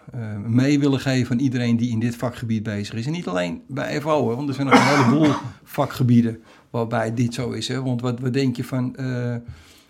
[0.46, 3.06] mee willen geven aan iedereen die in dit vakgebied bezig is.
[3.06, 6.40] En niet alleen bij FO, hè, want er zijn nog een heleboel vakgebieden
[6.70, 7.68] waarbij dit zo is.
[7.68, 7.82] Hè?
[7.82, 9.36] Want wat, wat denk je van eh,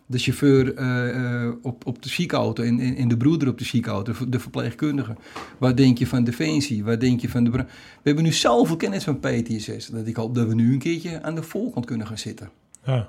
[0.06, 0.73] de chauffeur
[1.62, 5.15] op, op de ziekenauto en, en, de broeder op de ziekenauto, de, verpleegkundige?
[5.58, 6.84] Wat denk je van Defensie?
[6.84, 7.49] Wat denk je van de...
[7.51, 7.65] We
[8.04, 11.36] hebben nu zoveel kennis van PTSS dat ik hoop dat we nu een keertje aan
[11.36, 12.49] de voorkant kunnen gaan zitten.
[12.84, 13.08] Ja.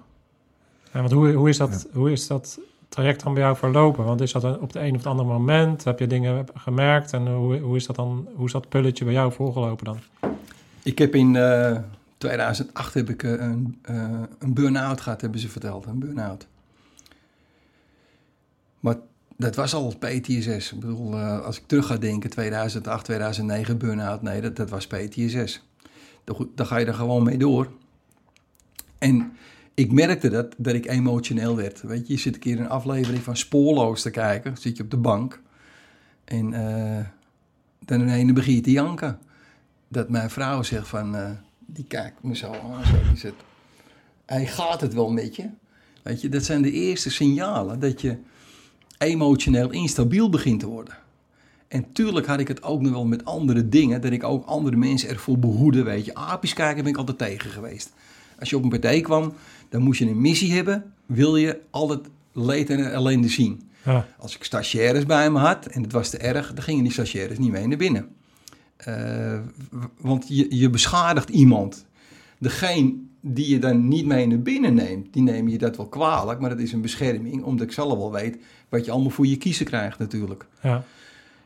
[0.92, 2.59] ja want hoe, hoe, is dat, hoe is dat
[2.96, 4.04] traject dan bij jou verlopen?
[4.04, 5.85] Want is dat op de een of het andere moment?
[5.85, 7.12] Heb je dingen gemerkt?
[7.12, 8.28] En hoe, hoe is dat dan?
[8.35, 9.98] Hoe is dat pulletje bij jou volgelopen dan?
[10.82, 11.76] Ik heb in eh,
[12.18, 15.87] 2008 heb ik, eh, een, eh, een burn-out gehad, hebben ze verteld.
[15.87, 16.46] Een burn-out.
[18.80, 18.96] Maar
[19.37, 20.72] dat was al PTSS.
[20.72, 24.22] Ik bedoel, eh, als ik terug ga denken, 2008, 2009 burn-out.
[24.22, 25.62] Nee, dat, dat was PTSS.
[26.54, 27.68] Dan ga je er gewoon mee door.
[28.98, 29.32] En
[29.77, 31.83] ik merkte dat, dat ik emotioneel werd.
[31.83, 34.57] Weet je, je zit een keer een aflevering van Spoorloos te kijken.
[34.57, 35.41] Zit je op de bank.
[36.25, 37.05] En eh,
[37.85, 39.19] dan ineens begin je te janken
[39.89, 41.31] dat mijn vrouw zegt van, eh,
[41.67, 43.31] die kijkt me zo aan, zo,
[44.27, 45.49] hij gaat het wel met je.
[46.03, 48.17] Weet je, dat zijn de eerste signalen dat je
[48.99, 50.97] emotioneel instabiel begint te worden.
[51.69, 54.77] En tuurlijk had ik het ook nog wel met andere dingen, dat ik ook andere
[54.77, 56.39] mensen ervoor behoede, weet je.
[56.55, 57.93] Kijken ben ik altijd tegen geweest.
[58.39, 59.33] Als je op een partij kwam,
[59.77, 62.01] dan moest je een missie hebben, wil je altijd
[62.33, 63.69] leed en ellende zien.
[63.85, 66.93] Ja, Als ik stagiaires bij me had en het was te erg, dan gingen die
[66.93, 68.09] stagiaires niet mee naar binnen.
[68.77, 69.39] Eh,
[70.01, 71.85] want je, je beschadigt iemand.
[72.39, 76.41] Degene die je dan niet mee naar binnen neemt, die neem je dat wel kwalijk,
[76.41, 79.37] maar dat is een bescherming, omdat ik zelf wel weet wat je allemaal voor je
[79.37, 80.47] kiezen krijgt natuurlijk.
[80.62, 80.85] ja,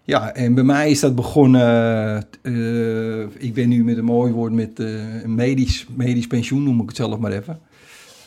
[0.04, 2.26] Ja, en bij mij is dat begonnen.
[2.42, 4.88] eh, ik ben nu met een mooi woord met eh,
[5.26, 7.58] medisch, medisch pensioen, noem ik het zelf maar even.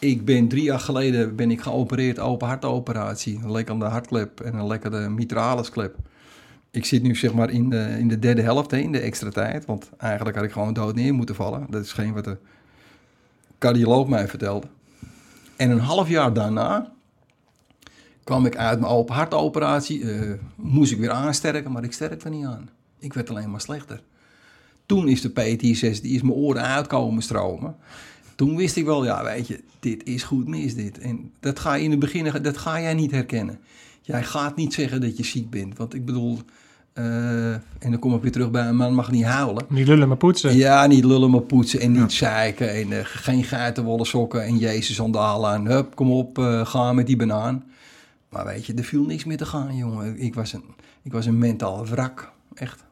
[0.03, 3.39] Ik ben drie jaar geleden ben ik geopereerd, open hartoperatie.
[3.43, 5.95] Een lekkende hartklep en een lekkende mitralisklep.
[6.71, 9.29] Ik zit nu zeg maar in de, in de derde helft, hè, in de extra
[9.29, 9.65] tijd.
[9.65, 11.65] Want eigenlijk had ik gewoon dood neer moeten vallen.
[11.69, 12.37] Dat is geen wat de
[13.57, 14.67] cardioloog mij vertelde.
[15.55, 16.91] En een half jaar daarna
[18.23, 20.11] kwam ik uit mijn open hartoperatie.
[20.11, 22.69] eh, moest ik weer aansterken, maar ik sterkte niet aan.
[22.99, 24.01] Ik werd alleen maar slechter.
[24.85, 27.75] Toen is de PTSS, die is mijn oren uitkomen stromen.
[28.43, 30.99] Toen wist ik wel, ja weet je, dit is goed mis dit.
[30.99, 33.59] En dat ga je in het begin, dat ga jij niet herkennen.
[34.01, 35.77] Jij gaat niet zeggen dat je ziek bent.
[35.77, 36.39] Want ik bedoel,
[36.93, 39.65] eh, en dan kom ik weer terug bij een man mag niet huilen.
[39.69, 40.55] niet lullen maar poetsen.
[40.55, 42.73] Ja, niet lullen maar poetsen en niet zeiken.
[42.73, 45.67] En eh, geen geitenwolle sokken en Jezus sandalen aan.
[45.67, 47.63] Hup, kom op, eh, ga met die banaan.
[48.29, 50.19] Maar weet je, er viel niks meer te gaan, jongen.
[50.19, 50.63] Ik was een,
[51.03, 52.83] ik was een mentaal wrak, echt.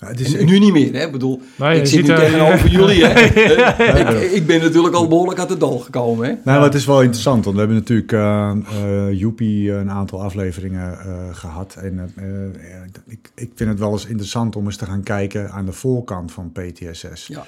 [0.00, 1.06] Ja, het is, En nu niet meer, hè.
[1.06, 3.20] Ik bedoel, Nee, ik zit nu er- tegenover jullie, hè.
[4.22, 6.32] ik, ik ben natuurlijk al behoorlijk uit de dal gekomen, hè.
[6.32, 8.50] Nou, maar het is wel interessant, want we hebben natuurlijk eh
[8.82, 11.76] eh, Joepie een aantal afleveringen eh, gehad.
[11.80, 15.50] En eh, eh, ik, ik vind het wel eens interessant om eens te gaan kijken
[15.50, 17.26] aan de voorkant van PTSS.
[17.26, 17.44] Ja.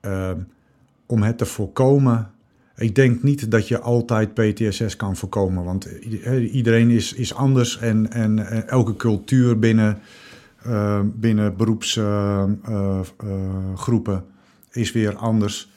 [0.00, 0.36] Ehm,
[1.06, 2.30] om het te voorkomen.
[2.76, 5.88] Ik denk niet dat je altijd PTSS kan voorkomen, want
[6.22, 9.98] eh, iedereen is, is anders en, en, en elke cultuur binnen,
[10.62, 14.24] eh, binnen beroepsgroepen
[14.70, 15.70] is weer anders.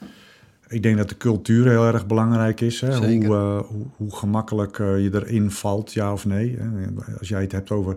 [0.68, 2.80] Ik denk dat de cultuur heel erg belangrijk is.
[2.80, 2.96] Hè?
[2.96, 6.56] Hoe, eh, hoe, hoe gemakkelijk eh, je erin valt, ja of nee.
[6.58, 6.66] Hè?
[7.18, 7.96] Als jij het hebt over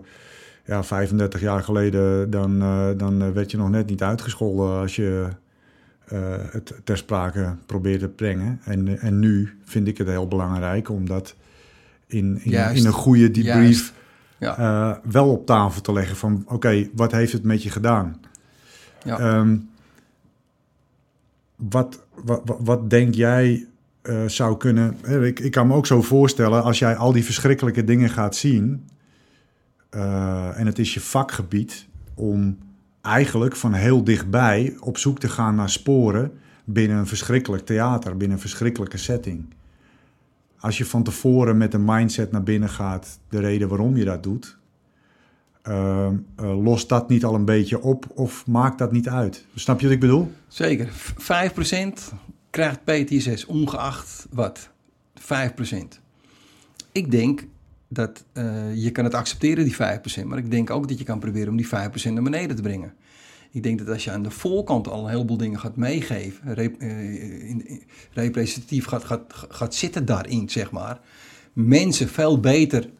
[0.68, 5.28] ja, 35 jaar geleden, dan, eh, dan werd je nog net niet uitgescholden als je
[6.04, 6.18] eh,
[6.50, 8.60] het ter sprake probeert te brengen.
[8.64, 11.34] En, en nu vind ik het heel belangrijk om dat
[12.06, 13.92] in, in, in een goede debrief.
[14.38, 14.58] Ja.
[14.58, 18.20] eh, wel op tafel te leggen van oké, wat heeft het met je gedaan?
[19.04, 19.18] Ja.
[19.18, 19.56] Ehm,
[21.56, 23.66] wat, wat, wat, denk jij
[24.02, 24.96] eh, zou kunnen...
[25.02, 28.36] eh, Ik, ik kan me ook zo voorstellen, als jij al die verschrikkelijke dingen gaat
[28.36, 28.88] zien...
[29.90, 32.58] en het is je vakgebied om
[33.02, 36.32] eigenlijk van heel dichtbij op zoek te gaan naar sporen...
[36.64, 39.54] binnen een verschrikkelijk theater, binnen een verschrikkelijke setting.
[40.60, 44.22] Als je van tevoren met een mindset naar binnen gaat, de reden waarom je dat
[44.22, 44.58] doet...
[45.62, 46.12] eh, eh,
[46.62, 49.44] lost dat niet al een beetje op of maakt dat niet uit?
[49.54, 50.32] Snap je wat ik bedoel?
[50.48, 50.88] Zeker.
[50.92, 51.12] V-
[52.10, 52.14] 5%
[52.50, 54.70] krijgt PTSS, ongeacht wat.
[55.20, 55.24] 5%.
[56.92, 57.46] Ik denk
[57.88, 59.74] dat eh, je kan het accepteren, die
[60.22, 60.24] 5%.
[60.24, 61.70] Maar ik denk ook dat je kan proberen om die 5%
[62.12, 62.94] naar beneden te brengen.
[63.50, 67.48] Ik denk dat als je aan de voorkant al een heleboel dingen gaat meegeven, eh,
[67.48, 67.82] in-
[68.12, 71.00] representatief gaat, gaat, gaat zitten daarin, zeg maar,
[71.52, 72.90] mensen veel beter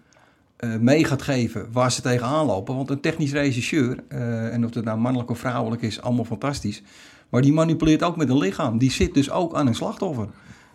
[0.57, 2.77] eh, mee gaat geven waar ze tegenaan lopen.
[2.77, 6.83] Want een technisch regisseur, eh, en of het nou mannelijk of vrouwelijk is, allemaal fantastisch.
[7.29, 8.79] Maar die manipuleert ook met een lichaam.
[8.79, 10.29] Die zit dus ook aan een slachtoffer.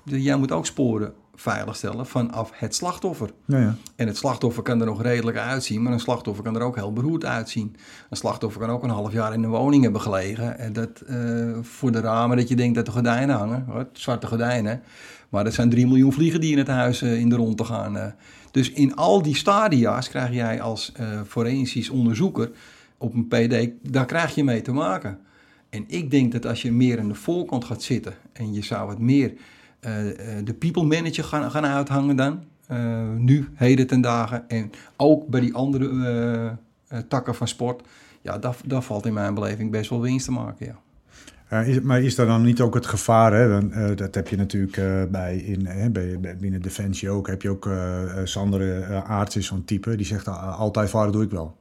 [0.05, 3.29] Dus jij moet ook sporen veiligstellen vanaf het slachtoffer.
[3.45, 3.75] Ja, ja.
[3.95, 6.93] En het slachtoffer kan er nog redelijk uitzien, maar een slachtoffer kan er ook heel
[6.93, 7.75] beroerd uitzien.
[8.09, 10.57] Een slachtoffer kan ook een half jaar in een woning hebben gelegen.
[10.59, 11.17] En dat eh,
[11.61, 14.81] voor de ramen dat je denkt dat de gordijnen hangen, hoor, zwarte gordijnen.
[15.29, 17.97] Maar dat zijn 3 miljoen vliegen die in het huis eh, in de rond gaan.
[17.97, 18.05] eh.
[18.51, 20.91] Dus in al die stadia's krijg jij als
[21.27, 22.51] forensisch onderzoeker
[22.97, 25.19] op een PD, daar krijg je mee te maken.
[25.69, 28.87] En ik denk dat als je meer aan de voorkant gaat zitten en je zou
[28.87, 29.33] wat meer
[30.43, 35.39] de people manager gaan, gaan uithangen dan, eh, nu, heden ten dagen, en ook bij
[35.39, 36.45] die andere eh,
[36.97, 37.81] eh, takken van sport,
[38.21, 40.75] ja, daar, daar valt in mijn beleving best wel winst te maken, ja.
[41.47, 43.47] Eh, is, maar is daar dan niet ook het gevaar, hè?
[43.49, 47.27] Dan, eh, dat heb je natuurlijk eh, bij, in, hè, bij, bij- binnen Defensie ook,
[47.27, 50.89] heb je ook eh eh, Sander eh, Aarts is zo'n type, die zegt "Ah, altijd
[50.89, 51.57] varen doe ik wel.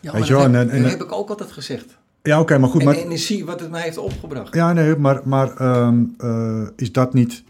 [0.00, 1.98] Ja, Weet maar je wel, dat, en- en- dat heb ik ook altijd gezegd.
[2.26, 2.96] Ja, oké, maar goed, En, maar...
[2.96, 4.54] en zie wat het me heeft opgebracht.
[4.54, 7.42] Ja, nee, maar, maar ehm, eh, is dat niet,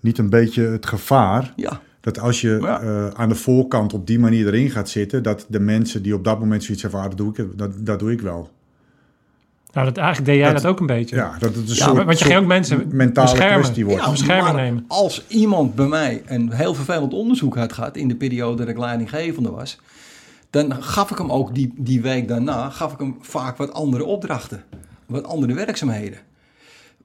[0.00, 1.52] niet een beetje het gevaar?
[1.56, 2.80] Ja, Dat als je Ja.
[2.80, 6.24] eh, aan de voorkant op die manier erin gaat zitten, dat de mensen die op
[6.24, 8.50] dat moment zoiets hebben, ah, dat, doe ik, dat, dat doe ik wel.
[9.72, 11.16] Nou, dat, eigenlijk deed jij Dat- dat, ook een beetje.
[11.16, 13.60] Ja, dat het een Ja, soort, want je ging ook mensen mentale beschermen.
[13.60, 14.20] kwestie wordt.
[14.26, 14.84] Ja, maar nemen.
[14.88, 18.78] Als iemand bij mij een heel vervelend onderzoek had gehad in de periode dat ik
[18.78, 19.80] leidinggevende was,
[20.50, 24.04] dan gaf ik hem ook die, die week daarna gaf ik hem vaak wat andere
[24.04, 24.64] opdrachten,
[25.06, 26.18] wat andere werkzaamheden.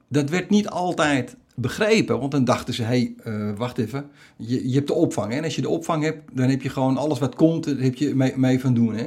[0.08, 4.68] Dat werd niet altijd begrepen, want dan dachten ze: hé, hey, eh, wacht even, je,
[4.68, 5.30] je hebt de opvang.
[5.32, 5.38] Hè?
[5.38, 7.94] En als je de opvang hebt, dan heb je gewoon alles wat komt, daar heb
[7.94, 8.94] je mee, mee van doen.
[8.94, 9.06] Hè?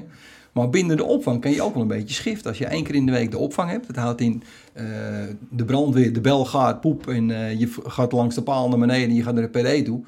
[0.52, 2.49] Maar binnen de opvang kan je ook wel een beetje schiften.
[2.49, 4.86] Als je één keer in de week de opvang hebt, dat houdt in eh,
[5.49, 9.10] de brandweer, de bel gaat, poep, en eh, je gaat langs de paal naar beneden
[9.10, 10.02] en je gaat naar de PD toe.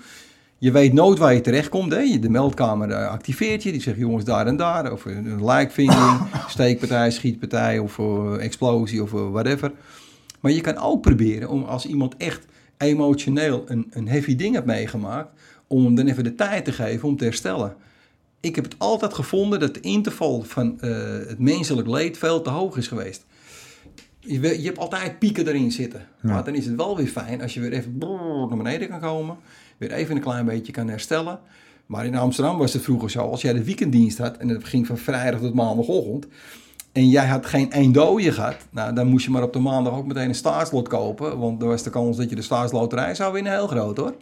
[0.62, 1.92] Je weet nooit waar je terechtkomt.
[1.92, 2.20] Hè?
[2.20, 3.72] De meldkamer eh, activeert je.
[3.72, 4.92] Die zegt jongens daar en daar.
[4.92, 9.72] Of een een lijkvinding, steekpartij, schietpartij of eh, explosie of eh, whatever.
[10.40, 12.46] Maar je kan ook proberen om als iemand echt
[12.78, 15.30] emotioneel een, een heavy ding heeft meegemaakt,
[15.68, 17.76] om hem dan even de tijd te geven om te herstellen.
[18.40, 20.90] Ik heb het altijd gevonden dat de interval van eh,
[21.28, 23.26] het menselijk leed veel te hoog is geweest.
[24.20, 26.08] Je, je hebt altijd pieken erin zitten.
[26.22, 29.00] Maar dan is het wel weer fijn als je weer even brrr naar beneden kan
[29.00, 29.38] komen.
[29.82, 31.40] Weer even een klein beetje kan herstellen.
[31.86, 33.20] Maar in Amsterdam was het vroeger zo.
[33.20, 36.28] Als jij de weekenddienst had en het ging van vrijdag tot maandagochtend.
[36.92, 38.56] En jij had geen één dode gehad.
[38.70, 41.38] Nou, dan moest je maar op de maandag ook meteen een staatslot kopen.
[41.40, 44.16] Want dan was de kans dat je de staatsloterij zou winnen heel groot hoor.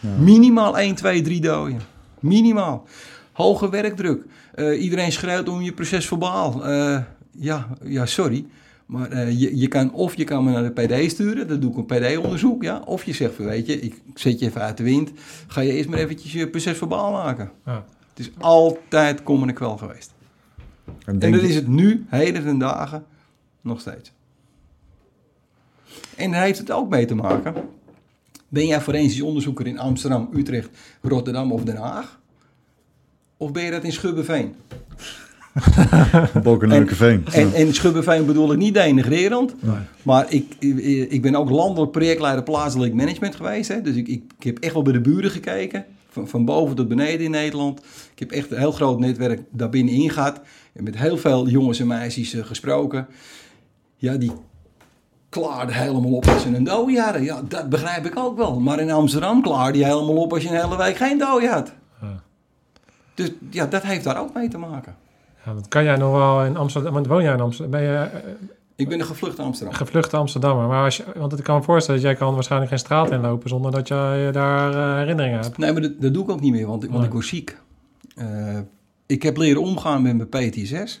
[0.18, 1.80] Minimaal 1, 2, 3 doden.
[2.20, 2.84] Minimaal.
[3.32, 4.24] Hoge werkdruk.
[4.54, 6.64] Eh, iedereen schreeuwt om je proces verbaal.
[6.64, 6.98] Eh,
[7.30, 8.46] ja, ja, sorry.
[8.86, 11.70] Maar eh, je, je kan, of je kan me naar de PD sturen, dan doe
[11.70, 12.82] ik een PD-onderzoek, ja.
[12.84, 15.10] Of je zegt van, weet je, ik zet je even uit de wind.
[15.46, 17.50] Ga je eerst maar eventjes je proces verbaal maken.
[17.66, 17.84] Ja.
[18.08, 20.12] Het is altijd kom en kwel geweest.
[20.86, 23.04] En En dat je- is het nu, heden ten dagen,
[23.60, 24.12] nog steeds.
[26.16, 27.54] En daar heeft het ook mee te maken.
[28.48, 30.68] Ben jij forensisch onderzoeker in Amsterdam, Utrecht,
[31.02, 32.20] Rotterdam of Den Haag?
[33.36, 34.54] Of ben je dat in Schubbeveen?
[36.42, 37.24] Bolkenleukenveen.
[37.32, 39.54] En, en Schubbeveen bedoel ik niet denigrerend.
[40.02, 40.78] Maar ik, ik,
[41.10, 43.68] ik ben ook landelijk projectleider plaatselijk management geweest.
[43.68, 43.82] Hè?
[43.82, 45.84] Dus ik, ik, ik heb echt wel bij de buren gekeken.
[46.08, 47.78] Van, van boven tot beneden in Nederland.
[48.12, 50.40] Ik heb echt een heel groot netwerk daar binnenin gehad.
[50.72, 53.06] En met heel veel jongens en meisjes eh, gesproken.
[53.96, 54.32] Ja, die
[55.28, 57.22] klaarden helemaal op als ze een dooi hadden.
[57.22, 58.60] Ja, dat begrijp ik ook wel.
[58.60, 61.72] Maar in Amsterdam klaarde je helemaal op als je een hele week geen dooi had.
[62.00, 62.22] Ja.
[63.14, 64.96] Dus ja, dat heeft daar ook mee te maken.
[65.44, 67.80] Ja, dat kan jij nog wel in Amsterdam, want woon jij in Amsterdam?
[67.80, 68.18] Ben je, eh,
[68.76, 69.74] Ik ben een gevluchte Amsterdam.
[69.74, 70.66] gevluchte Amsterdammer.
[70.66, 73.48] Maar als je, want ik kan me voorstellen dat jij kan waarschijnlijk geen straat inlopen
[73.48, 75.58] zonder dat jij daar eh, herinneringen hebt.
[75.58, 77.06] Nee, maar dat, dat doe ik ook niet meer, want, want Nee.
[77.06, 77.56] ik word ziek.
[78.16, 78.58] Eh,
[79.06, 81.00] ik heb leren omgaan met mijn PTSS.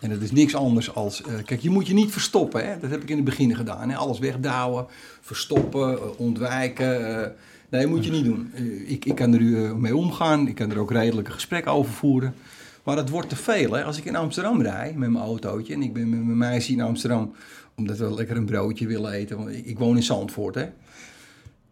[0.00, 1.22] En dat is niks anders als...
[1.22, 2.66] eh, kijk, je moet je niet verstoppen.
[2.68, 2.78] Hè?
[2.80, 3.90] Dat heb ik in het begin gedaan.
[3.90, 3.96] Hè?
[3.96, 4.86] Alles wegdouwen,
[5.20, 7.20] verstoppen, eh, ontwijken.
[7.24, 7.30] eh.
[7.68, 8.50] nee, moet je niet doen.
[8.54, 10.48] Eh, ik, ik kan er uh, mee omgaan.
[10.48, 12.34] Ik kan er ook redelijke gesprekken over voeren.
[12.86, 13.72] Maar het wordt te veel.
[13.72, 13.84] Hè?
[13.84, 15.74] Als ik in Amsterdam rijd met mijn autootje...
[15.74, 17.32] en ik ben met mijn meisje in Amsterdam...
[17.76, 19.36] omdat we lekker een broodje willen eten.
[19.36, 20.66] Want ik, woon in Zandvoort, hè.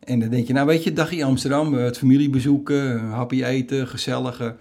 [0.01, 3.89] En dan denk je, nou weet je, dagje Amsterdam, eh, het familiebezoeken, eh, happy eten,
[3.89, 4.57] gezellige.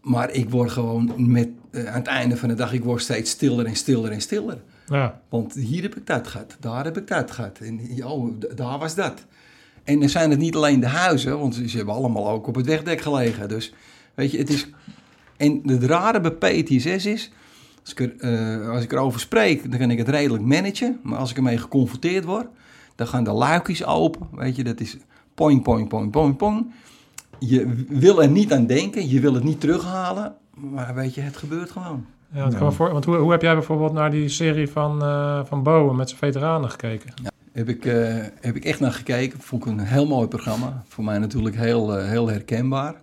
[0.00, 3.30] Maar ik word gewoon met, eh, aan het einde van de dag, ik word steeds
[3.30, 4.58] stiller en stiller en stiller.
[4.86, 7.58] Ja, Want hier heb ik dat gehad, daar heb ik dat gehad.
[7.58, 9.26] En oh, daar was dat.
[9.84, 12.66] En dan zijn het niet alleen de huizen, want ze hebben allemaal ook op het
[12.66, 13.48] wegdek gelegen.
[13.48, 13.72] Dus
[14.14, 14.68] weet je, het is...
[15.38, 16.30] En het rare bij
[16.62, 17.30] PTSS is,
[17.82, 18.12] als ik, er,
[18.60, 20.98] eh, als ik erover spreek, dan kan ik het redelijk managen.
[21.02, 22.46] Maar als ik ermee geconfronteerd word,
[22.94, 24.26] dan gaan de luikjes open.
[24.32, 24.96] Weet je, dat is
[25.34, 26.72] poing, poing, poing, poing, poing.
[27.38, 30.34] Je wil er niet aan denken, je wil het niet terughalen.
[30.54, 32.04] Maar weet je, het gebeurt gewoon.
[32.32, 32.58] ja, het Ja.
[32.58, 35.96] kan voor, want hoe, hoe heb jij bijvoorbeeld naar die serie van, eh van Bowen
[35.96, 37.12] met zijn veteranen gekeken?
[37.52, 39.40] Heb ik, eh, heb ik echt naar gekeken.
[39.40, 40.82] Vond ik een heel mooi programma.
[40.88, 42.94] Voor mij natuurlijk heel, heel herkenbaar.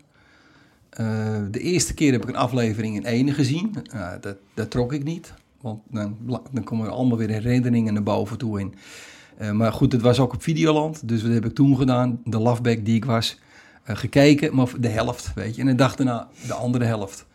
[0.95, 1.05] Eh,
[1.51, 3.75] de eerste keer heb ik een aflevering in ene gezien.
[3.95, 5.33] Uh, dat, dat trok ik niet.
[5.61, 6.17] Want dan,
[6.51, 8.75] dan komen er allemaal weer herinneringen naar boven toe in.
[9.37, 11.07] Eh, maar goed, het was ook op Videoland.
[11.07, 12.21] Dus wat heb ik toen gedaan?
[12.23, 13.39] De loveback die ik was.
[13.83, 15.61] eh, gekeken, maar de helft, weet je.
[15.61, 17.25] En de dag daarna de andere helft.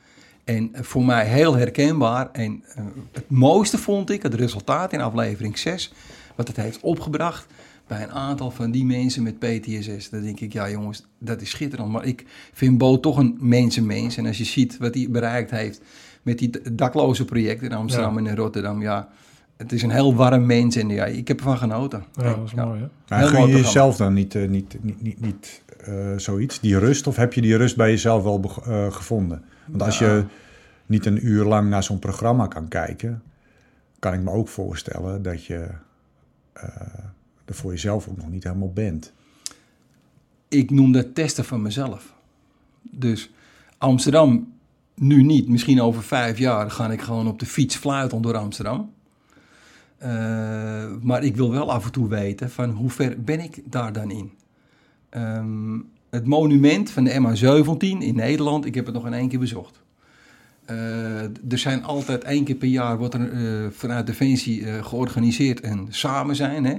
[0.44, 2.28] En eh, voor mij heel herkenbaar.
[2.32, 5.92] En eh, het mooiste vond ik het resultaat in aflevering 6.
[6.36, 7.46] Wat het heeft opgebracht
[7.90, 10.10] bij een aantal van die mensen met PTSS.
[10.10, 11.90] Dan denk ik, ja jongens, dat is schitterend.
[11.92, 14.16] Maar ik vind Bo toch een mensenmens.
[14.16, 15.80] En als je ziet wat hij bereikt heeft
[16.22, 18.82] met die dakloze projecten in Amsterdam en in Rotterdam.
[18.82, 19.08] Ja,
[19.56, 20.76] het is een heel warm mens.
[20.76, 22.04] En ja, ik heb ervan genoten.
[22.12, 22.86] Ja, dat was mooi, hè?
[23.08, 27.06] Maar gun je jezelf dan niet, eh, niet, niet, niet, niet eh, zoiets, die rust?
[27.06, 29.44] Of heb je die rust bij jezelf wel eh, gevonden?
[29.66, 30.14] Want als Ja.
[30.14, 30.24] je
[30.86, 33.22] niet een uur lang naar zo'n programma kan kijken,
[33.98, 35.68] kan ik me ook voorstellen dat je
[36.52, 36.64] eh,
[37.50, 39.12] er voor jezelf ook nog niet helemaal bent.
[40.48, 42.14] ik noem dat testen van mezelf.
[42.82, 43.30] Dus
[43.78, 44.52] Amsterdam
[44.94, 45.48] nu niet.
[45.48, 48.92] Misschien over vijf jaar ga ik gewoon op de fiets fluiten door Amsterdam.
[49.98, 50.10] Eh,
[51.02, 54.10] maar ik wil wel af en toe weten van hoe ver ben ik daar dan
[54.10, 54.32] in.
[55.08, 55.78] Ehm,
[56.10, 59.82] het monument van de MH17 in Nederland, ik heb het nog in één keer bezocht.
[60.64, 65.86] Eh, er zijn altijd één keer per jaar wordt er eh, vanuit Defensie georganiseerd een
[65.88, 66.64] samen zijn.
[66.64, 66.74] Hè?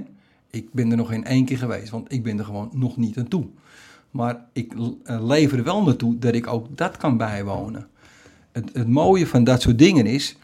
[0.52, 3.18] Ik ben er nog in één keer geweest, want ik ben er gewoon nog niet
[3.18, 3.46] aan toe.
[4.10, 4.72] Maar ik
[5.04, 7.88] eh, lever er wel naartoe dat ik ook dat kan bijwonen.
[8.52, 10.36] Het, het mooie van dat soort dingen is,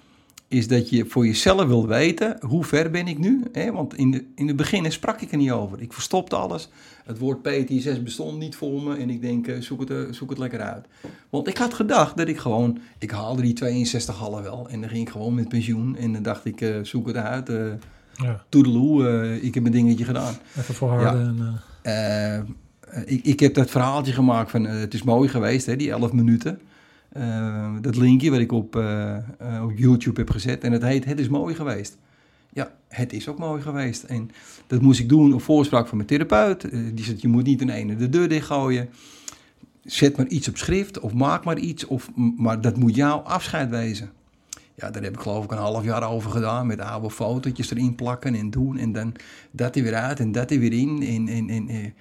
[0.49, 3.43] is dat je voor jezelf wil weten, hoe ver ben ik nu?
[3.53, 3.73] Hè?
[3.73, 5.83] Want in de, in het begin sprak ik er niet over.
[5.83, 6.69] Ik verstopte alles.
[7.05, 10.31] Het woord PTSS bestond niet voor me en ik denk, eh, zoek het, eh, zoek
[10.31, 10.87] het lekker uit.
[11.31, 14.91] Want ik had gedacht dat ik gewoon, ik haalde die 62 hallen wel en dan
[14.91, 15.97] ging ik gewoon met pensioen.
[15.97, 17.51] En dan dacht ik, zoek het uit,
[18.23, 20.35] Ja, toedeloe, eh, ik heb mijn dingetje gedaan.
[20.59, 21.21] even volharden.
[21.21, 22.45] En, eh, Eh,
[23.05, 26.61] ik, ik heb dat verhaaltje gemaakt van het is mooi geweest, hè, die 11 minuten.
[27.81, 28.77] Dat linkje wat ik op,
[29.63, 30.65] op YouTube heb gezet.
[30.65, 31.97] En het heet Het is mooi geweest.
[32.53, 34.03] Ja, het is ook mooi geweest.
[34.03, 34.31] En
[34.67, 36.71] dat moest ik doen op voorspraak van mijn therapeut.
[36.95, 38.89] Die zegt, je moet niet in ene de deur dichtgooien.
[39.85, 41.87] Zet maar iets op schrift of maak maar iets.
[41.87, 44.11] Of, maar dat moet jouw afscheid wezen.
[44.79, 46.67] Ja, daar heb ik geloof ik een half jaar over gedaan.
[46.67, 48.79] Met oude fotootjes erin plakken en doen.
[48.79, 49.15] En dan
[49.51, 51.03] dat er weer uit en dat er weer in.
[51.03, 51.95] En, en, en.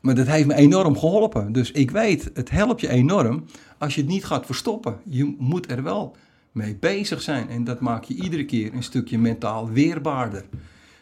[0.00, 1.52] Maar dat heeft me enorm geholpen.
[1.52, 3.44] Dus ik weet, het helpt je enorm
[3.78, 4.96] als je het niet gaat verstoppen.
[5.04, 6.16] Je moet er wel
[6.52, 7.48] mee bezig zijn.
[7.48, 10.44] En dat maakt je iedere keer een stukje mentaal weerbaarder.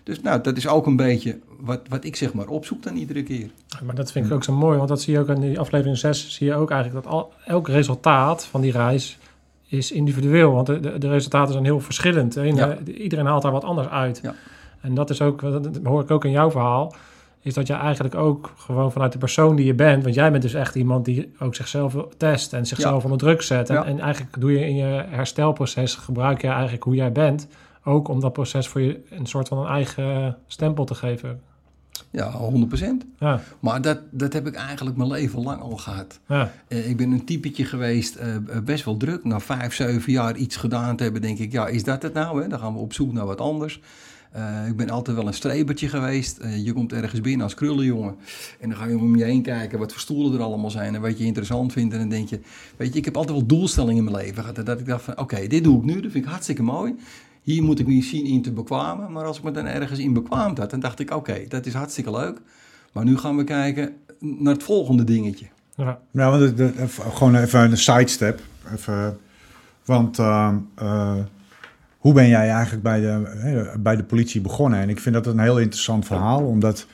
[0.02, 3.22] Dus nou, dat is ook een beetje wat, wat ik zeg maar opzoek dan iedere
[3.22, 3.50] keer.
[3.84, 5.98] Maar dat vind ik ook zo mooi, want dat zie je ook in die aflevering
[5.98, 9.18] 6, zie je ook eigenlijk dat al, elk resultaat van die reis
[9.68, 10.52] is individueel.
[10.52, 12.36] Want de, de, resultaten zijn heel verschillend.
[12.36, 12.92] Ene- Ja.
[12.92, 14.20] Iedereen haalt daar wat anders uit.
[14.22, 14.34] Ja.
[14.80, 16.94] En dat is ook, dat hoor ik ook in jouw verhaal,
[17.40, 20.42] is dat je eigenlijk ook gewoon vanuit de persoon die je bent, want jij bent
[20.42, 23.70] dus echt iemand die ook zichzelf test en zichzelf onder druk zet.
[23.70, 27.48] En, en eigenlijk doe je in je herstelproces, gebruik je eigenlijk hoe jij bent,
[27.84, 31.40] ook om dat proces voor je een soort van een eigen stempel te geven.
[32.10, 32.84] Ja, 100%.
[33.18, 36.20] Ja, Maar dat, dat heb ik eigenlijk mijn leven lang al gehad.
[36.28, 38.26] ja, Eh, ik ben een typetje geweest, eh,
[38.64, 39.24] best wel druk.
[39.24, 42.42] Na vijf, zeven jaar iets gedaan te hebben, denk ik, ja, is dat het nou?
[42.42, 42.48] Hè?
[42.48, 43.80] Dan gaan we op zoek naar wat anders.
[44.32, 46.38] Eh, ik ben altijd wel een strebertje geweest.
[46.38, 48.16] Eh, je komt ergens binnen als krullenjongen.
[48.60, 50.94] En dan ga je om je heen kijken wat voor stoelen er allemaal zijn.
[50.94, 51.92] En wat je interessant vindt.
[51.94, 52.40] En dan denk je,
[52.76, 54.66] weet je, ik heb altijd wel doelstellingen in mijn leven gehad.
[54.66, 56.00] Dat ik dacht van, oké, dit doe ik nu.
[56.00, 56.94] Dat vind ik hartstikke mooi.
[57.52, 59.12] Hier moet ik me zien in te bekwamen.
[59.12, 61.72] Maar als ik me dan ergens in bekwaamd had, dan dacht ik, oké, dat is
[61.74, 62.40] hartstikke leuk.
[62.92, 65.46] Maar nu gaan we kijken naar het volgende dingetje.
[65.74, 66.00] Ja.
[66.10, 66.52] Ja, want
[66.98, 68.40] gewoon even een sidestep.
[68.72, 69.18] Even,
[69.84, 71.16] want ehm, eh,
[71.98, 74.80] hoe ben jij eigenlijk bij de, hè, bij de politie begonnen?
[74.80, 76.86] En ik vind dat een heel interessant verhaal, omdat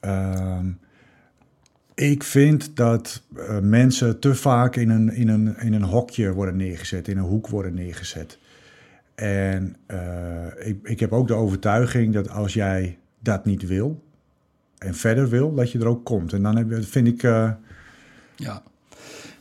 [0.00, 0.66] ehm,
[1.94, 6.56] ik vind dat eh, mensen te vaak in een, in, een, in een hokje worden
[6.56, 8.38] neergezet, in een hoek worden neergezet.
[9.20, 9.98] En eh,
[10.68, 14.02] ik, ik heb ook de overtuiging dat als jij dat niet wil
[14.78, 16.32] en verder wil, dat je er ook komt.
[16.32, 17.22] En dan heb, je- vind ik.
[17.22, 17.50] eh,
[18.36, 18.62] Ja.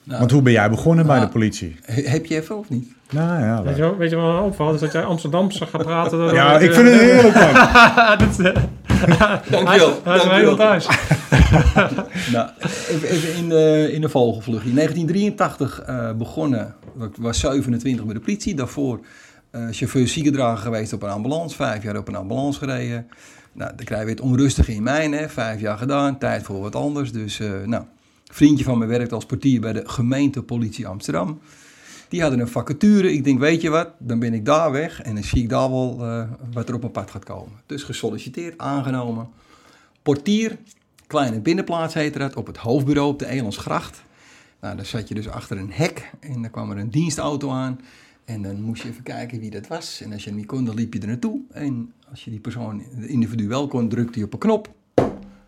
[0.04, 1.22] Nou, want hoe ben jij begonnen bij Ah.
[1.22, 1.76] de politie?
[1.82, 2.88] he- heb je even of niet?
[3.12, 4.74] Nou ja, Weet, je, wel- weet je wat me opvalt?
[4.74, 6.34] Is dat jij Amsterdamse gaat praten.
[6.34, 7.54] ja ik vind het heerlijk man.
[8.18, 8.38] Dat
[9.52, 10.00] Dankjewel.
[10.04, 10.88] Hij is- heel thuis.
[12.32, 12.50] Nou,
[12.90, 14.66] even, even in, de, in de vogelvlucht.
[14.66, 18.56] In 1983 eh, begonnen, ik was 27 bij de politie.
[18.56, 19.00] Daarvoor
[19.52, 21.56] eh chauffeur ziekendrager geweest op een ambulance.
[21.56, 23.08] Vijf jaar op een ambulance gereden.
[23.54, 25.30] Nou, dan krijg je het onrustige in mijn, hè.
[25.30, 27.12] Vijf jaar gedaan, tijd voor wat anders.
[27.12, 27.84] Dus, eh, nou,
[28.32, 31.40] vriendje van me werkt als portier bij de gemeentepolitie Amsterdam.
[32.08, 33.14] Die hadden een vacature.
[33.14, 35.02] Ik denk, weet je wat, dan ben ik daar weg.
[35.02, 36.24] En dan zie ik daar wel eh,
[36.54, 37.54] wat er op mijn pad gaat komen.
[37.66, 39.30] Dus gesolliciteerd, aangenomen.
[40.02, 40.58] Portier,
[41.08, 44.02] kleine binnenplaats heette dat, op het hoofdbureau op de Elandsgracht.
[44.62, 47.80] Nou, dan zat je dus achter een hek en dan kwam er een dienstauto aan.
[48.30, 50.02] En dan moest je even kijken wie dat was.
[50.02, 51.40] En als je hem niet kon, dan liep je er naartoe.
[51.52, 54.74] En als je die persoon, de individu wel kon, drukte je op een knop.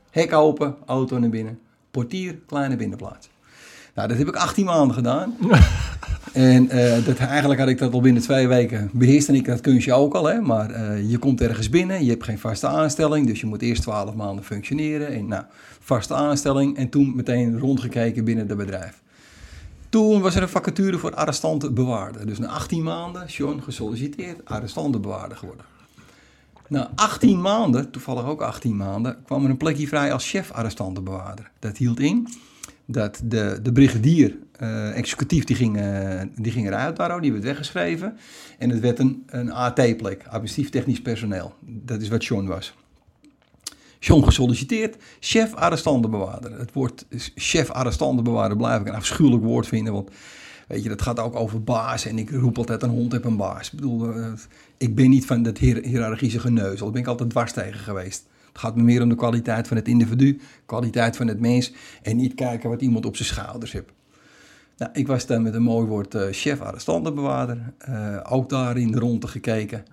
[0.09, 1.59] Hek open, auto naar binnen.
[1.91, 3.29] Portier, kleine binnenplaats.
[3.95, 5.35] Nou, dat heb ik 18 maanden gedaan.
[6.31, 9.93] En eh, dat, eigenlijk had ik dat al binnen twee weken beheerste ik dat kunstje
[9.93, 10.25] ook al.
[10.25, 10.41] Hè?
[10.41, 13.27] Maar eh, je komt ergens binnen, je hebt geen vaste aanstelling.
[13.27, 15.07] Dus je moet eerst 12 maanden functioneren.
[15.07, 15.43] En nou,
[15.79, 16.77] vaste aanstelling.
[16.77, 19.01] En toen meteen rondgekeken binnen het bedrijf.
[19.91, 22.25] Toen was er een vacature voor arrestantenbewaarder.
[22.25, 25.65] Dus na 18 maanden, John gesolliciteerd, arrestantenbewaarder geworden.
[26.67, 31.51] Na 18 maanden, toevallig ook 18 maanden, kwam er een plekje vrij als chef arrestantenbewaarder.
[31.59, 32.27] Dat hield in
[32.85, 37.43] dat de, de brigadier, eh, executief, die ging, eh, die ging eruit daar, die werd
[37.43, 38.17] weggeschreven.
[38.57, 41.53] En het werd een, een AT-plek, administratief technisch personeel.
[41.59, 42.73] Dat is wat John was.
[44.03, 46.59] John gesolliciteerd, chef arrestantenbewaarder.
[46.59, 50.09] Het woord chef arrestantenbewaarder blijf ik een afschuwelijk woord vinden, want
[50.67, 52.05] weet je, dat gaat ook over baas.
[52.05, 53.67] En ik roep altijd, een hond heb een baas.
[53.67, 54.31] Ik bedoel, eh,
[54.77, 58.25] ik ben niet van dat hiërarchische geneuzel, daar ben ik altijd dwars tegen geweest.
[58.47, 62.17] Het gaat me meer om de kwaliteit van het individu, kwaliteit van het mens en
[62.17, 63.91] niet kijken wat iemand op zijn schouders heeft.
[64.77, 68.91] Nou, ik was dan met een mooi woord eh, chef arrestantenbewaarder, eh, ook daar in
[68.91, 69.85] de ronde gekeken.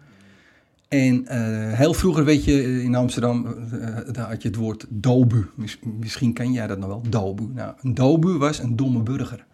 [0.89, 5.51] En eh, heel vroeger, weet je, in Amsterdam, eh, daar had je het woord dobu.
[5.55, 7.49] Mis- misschien ken jij dat nog wel, dobu.
[7.55, 9.45] Nou, een dobu was een domme burger.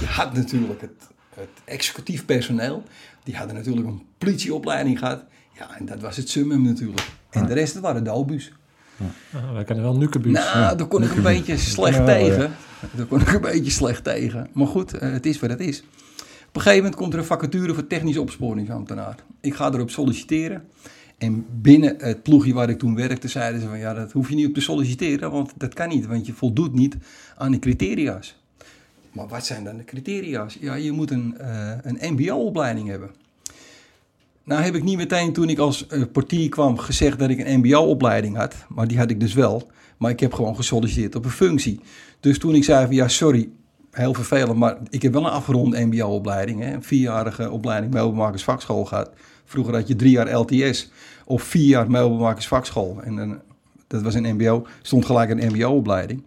[0.00, 0.90] Je had natuurlijk het,
[1.34, 2.82] het executief personeel,
[3.24, 5.24] die hadden natuurlijk een politieopleiding gehad.
[5.58, 7.08] Ja, en dat was het summum natuurlijk.
[7.30, 8.52] En de rest, dat waren dobus.
[9.34, 10.32] Ah, wij kennen wel Nukebuus.
[10.32, 12.18] Nou, daar kon ik een beetje slecht Ja, ja.
[12.18, 12.52] tegen.
[12.96, 14.48] Daar kon ik een beetje slecht tegen.
[14.52, 15.82] Maar goed, eh, het is wat het is.
[16.52, 19.16] Op een gegeven moment komt er een vacature voor technisch opsporingsambtenaar.
[19.40, 20.68] Ik ga erop solliciteren.
[21.18, 24.34] En binnen het ploegje waar ik toen werkte, zeiden ze van ja, dat hoef je
[24.34, 26.96] niet op te solliciteren, want dat kan niet, want je voldoet niet
[27.36, 28.36] aan de criteria's.
[29.12, 30.56] Maar wat zijn dan de criteria's?
[30.60, 33.10] Ja, je moet een, eh, een MBO-opleiding hebben.
[34.44, 37.58] Nou heb ik niet meteen toen ik als eh, portier kwam gezegd dat ik een
[37.58, 38.54] mbo-opleiding had.
[38.68, 39.70] Maar die had ik dus wel.
[39.96, 41.80] Maar ik heb gewoon gesolliciteerd op een functie.
[42.20, 43.48] Dus toen ik zei van ja sorry,
[43.92, 44.58] heel vervelend.
[44.58, 46.64] Maar ik heb wel een afgerond mbo-opleiding.
[46.64, 49.10] Een vierjarige opleiding meubelmakersvakschool gehad.
[49.44, 50.90] Vroeger had je drie jaar LTS
[51.24, 53.02] of vier jaar meubelmakersvakschool.
[53.02, 53.40] En dan,
[53.86, 56.24] dat was een mbo, stond gelijk een mbo-opleiding.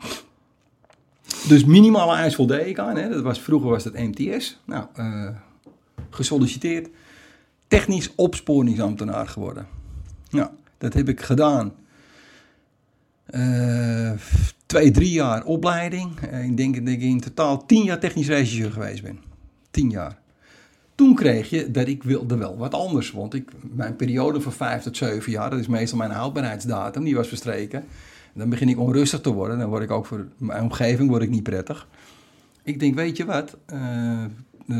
[1.47, 2.95] Dus minimale eis voldeed ik aan.
[2.95, 3.09] Hè.
[3.09, 4.59] Dat was, vroeger was dat MTS.
[4.65, 5.27] Nou, eh,
[6.09, 6.89] gesolliciteerd
[7.67, 9.67] technisch opsporingsambtenaar geworden.
[10.29, 11.73] Nou, dat heb ik gedaan.
[13.25, 14.11] Eh,
[14.65, 16.19] twee, drie jaar opleiding.
[16.19, 19.19] Eh, ik denk dat ik in totaal tien jaar technisch regisseur geweest ben.
[19.71, 20.17] Tien jaar.
[20.95, 23.11] Toen kreeg je dat ik wilde wel wat anders.
[23.11, 27.15] Want ik, mijn periode van vijf tot zeven jaar, dat is meestal mijn houdbaarheidsdatum, die
[27.15, 27.83] was verstreken.
[28.33, 29.59] Dan begin ik onrustig te worden.
[29.59, 31.87] Dan word ik ook voor mijn omgeving word ik niet prettig.
[32.63, 33.57] Ik denk, weet je wat?
[33.65, 34.23] Eh,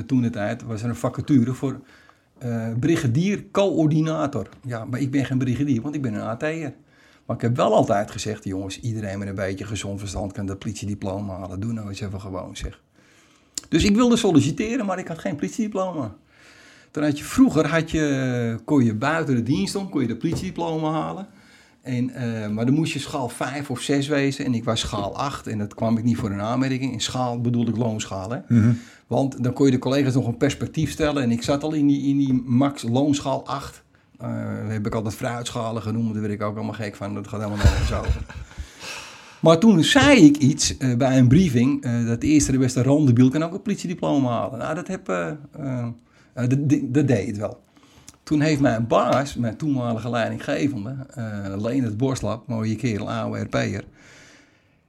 [0.06, 1.80] toen de tijd was er een vacature voor
[2.38, 4.50] eh brigadier-coördinator.
[4.66, 6.74] Ja, maar ik ben geen brigadier, want ik ben een AT'er.
[7.26, 10.60] Maar ik heb wel altijd gezegd, jongens, iedereen met een beetje gezond verstand kan dat
[10.60, 11.60] politiediploma halen.
[11.60, 12.82] Doe nou eens even gewoon, zeg.
[13.70, 16.16] Dus ik wilde solliciteren, maar ik had geen politiediploma.
[16.92, 20.16] Toen had je, vroeger had je, kon je buiten de dienst om, kon je de
[20.16, 21.28] politiediploma halen.
[21.82, 25.18] En, eh, maar dan moest je schaal 5 of 6 wezen en ik was schaal
[25.18, 26.92] 8 en dat kwam ik niet voor een aanmerking.
[26.92, 28.30] In schaal bedoelde ik loonschaal.
[28.30, 28.40] Hè?
[28.48, 28.74] Mhm.
[29.08, 31.88] Want dan kon je de collega's nog een perspectief stellen en ik zat al in
[31.88, 33.84] die, in die max loonschaal 8.
[34.20, 34.28] Eh
[34.68, 37.14] heb ik altijd fruitschalen genoemd, daar werd ik ook allemaal gek van.
[37.14, 38.22] Dat gaat helemaal nergens over.
[39.40, 42.84] Maar toen zei ik iets eh, bij een briefing, eh, dat de eerste de beste
[42.84, 44.60] randebiel kan ook een politiediploma halen.
[44.60, 45.06] Nou, dat, heb,
[47.06, 47.64] deed het wel.
[48.24, 53.84] Toen heeft mijn baas, mijn toenmalige leidinggevende, eh Leendert Borslap, mooie kerel, AORP'er,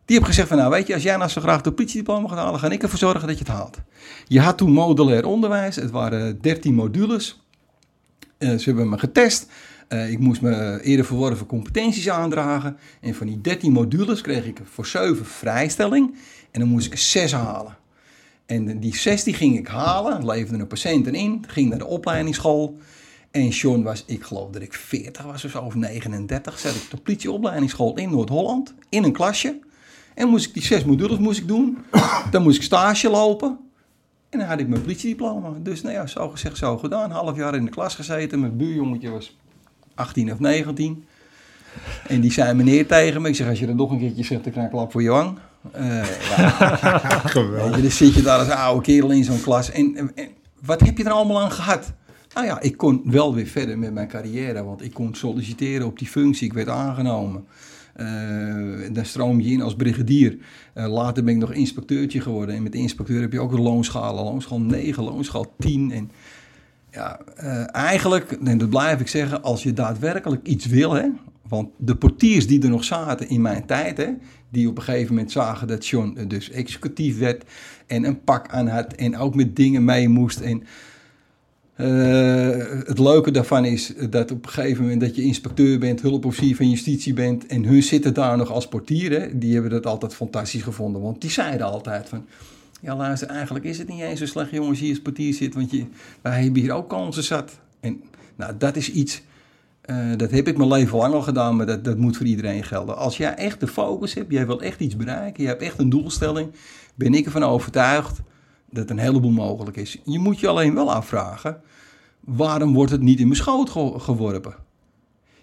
[0.07, 2.39] die heeft gezegd van, nou weet je, als jij nou zo graag de politiediploma gaat
[2.39, 3.79] halen, ga ik ervoor zorgen dat je het haalt.
[4.27, 7.46] Je had toen modulair onderwijs, het waren 13 modules.
[8.39, 9.47] Eh, ze hebben me getest.
[9.89, 12.77] Eh, ik moest me eerder verworven competenties aandragen.
[13.01, 16.15] En van die 13 modules kreeg ik voor 7 vrijstelling.
[16.51, 17.77] En dan moest ik er 6 halen.
[18.47, 22.79] En die 6 die ging ik halen, leverde een patiënten in, ging naar de opleidingsschool.
[23.31, 26.83] En Sean was, ik geloof dat ik 40 was of zo, of 39, zat ik
[26.83, 29.59] op de politieopleidingsschool in Noord-Holland, in een klasje.
[30.15, 31.79] En moest ik die zes modules moest ik doen.
[32.31, 33.59] Dan moest ik stage lopen.
[34.31, 35.49] En dan had ik mijn politiediploma.
[35.63, 37.11] Dus nou ja, zo gezegd, zo gedaan.
[37.11, 38.41] Half jaar in de klas gezeten.
[38.41, 39.37] Mijn buurjongetje was
[39.95, 41.05] 18 of 19.
[42.09, 43.29] En die zei meneer tegen me.
[43.29, 45.03] Ik zeg, als je dat nog een keertje zegt, dan krijg ik een klap voor
[45.03, 45.39] je wang.
[45.73, 45.87] Eh,
[46.37, 47.23] ja,
[47.77, 49.71] je, dus zit je daar als oude kerel in zo'n klas.
[49.71, 50.29] En, en- en
[50.63, 51.93] wat heb je er allemaal aan gehad?
[52.35, 54.65] Nou ja, ik kon wel weer verder met mijn carrière.
[54.65, 56.47] Want ik kon solliciteren op die functie.
[56.47, 57.47] Ik werd aangenomen.
[57.97, 60.39] Eh, dan stroom je in als brigadier.
[60.75, 62.55] Eh, later ben ik nog inspecteurtje geworden.
[62.55, 64.25] En met de inspecteur heb je ook een loonschalen.
[64.25, 65.91] Loonschaal 9, loonschaal 10.
[65.91, 66.11] En
[66.91, 71.09] ja, eh, eigenlijk, en dat blijf ik zeggen, als je daadwerkelijk iets wil, hè,
[71.49, 74.09] want de portiers die er nog zaten in mijn tijd, hè,
[74.49, 77.45] die op een gegeven moment zagen dat John dus executief werd
[77.87, 80.41] en een pak aan had en ook met dingen mee moest.
[80.41, 80.63] En
[81.77, 82.49] eh,
[82.87, 86.71] het leuke daarvan is dat op een gegeven moment dat je inspecteur bent, hulpofficier van
[86.71, 90.63] justitie bent en hun zitten daar nog als portier, hè, die hebben dat altijd fantastisch
[90.63, 92.27] gevonden, want die zeiden altijd van,
[92.81, 95.71] ja, luister, eigenlijk is het niet eens zo slecht, jongens, hier als portier zit, want
[95.71, 95.85] je,
[96.21, 97.59] wij hebben hier ook kansen zat.
[97.81, 98.03] En
[98.37, 99.23] nou, dat is iets,
[99.81, 102.65] eh, dat heb ik mijn leven lang al gedaan, maar dat, dat moet voor iedereen
[102.65, 102.97] gelden.
[102.97, 105.91] Als jij echt de focus hebt, jij wil echt iets bereiken, je hebt echt een
[105.91, 106.51] doelstelling,
[106.95, 108.21] ben ik ervan overtuigd
[108.71, 110.01] dat een heleboel mogelijk is.
[110.05, 111.61] Je moet je alleen wel afvragen,
[112.21, 114.55] waarom wordt het niet in mijn schoot ge- geworpen?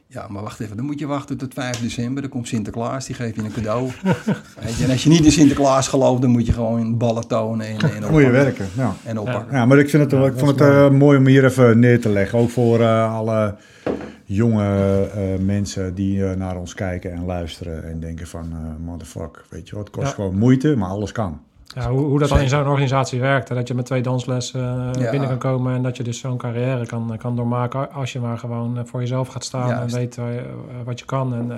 [0.08, 2.22] Ja, maar wacht even, dan moet je wachten tot 5 december.
[2.22, 3.90] Dan komt Sinterklaas, die geeft je een cadeau.
[4.82, 7.80] En als je niet in Sinterklaas gelooft, dan moet je gewoon ballen tonen en, en,
[7.90, 8.32] Moet je oppakken.
[8.32, 8.68] werken.
[8.76, 8.96] Ja.
[9.06, 9.56] en oppakken.
[9.58, 10.86] Ja, maar ik, vind het, Ja, ik vond het mooi.
[10.86, 12.40] eh, mooi om hier even neer te leggen.
[12.40, 13.56] Ook voor eh, alle
[14.26, 17.84] jonge eh, mensen die eh, naar ons kijken en luisteren.
[17.90, 20.14] En denken van, eh motherfuck, weet je wat, het kost Ja.
[20.14, 21.42] gewoon moeite, maar alles kan.
[21.76, 23.50] Ja, hoe, hoe dat dan in zo'n organisatie werkt.
[23.50, 25.10] hè, Dat je met twee danslessen eh, Ja.
[25.12, 28.38] binnen kan komen en dat je dus zo'n carrière kan, kan doormaken als je maar
[28.38, 30.46] gewoon eh, voor jezelf gaat staan en weet eh, eh,
[30.84, 31.34] wat je kan.
[31.34, 31.58] En eh,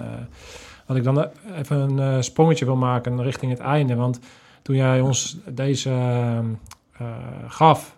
[0.85, 3.95] wat ik dan eh, even een eh, sprongetje wil maken richting het einde.
[3.95, 4.19] Want
[4.61, 7.05] toen jij ons deze eh, eh,
[7.47, 7.95] gaf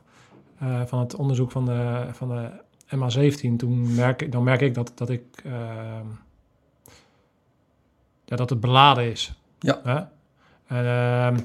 [0.59, 2.49] eh, van het onderzoek van de, van de
[2.95, 5.51] MA17, toen merk, ik- dan merk ik dat, dat ik eh,
[8.26, 9.34] ja, dat het beladen is.
[9.59, 9.80] Ja.
[9.84, 9.95] Hè?
[10.78, 11.38] En, ehm,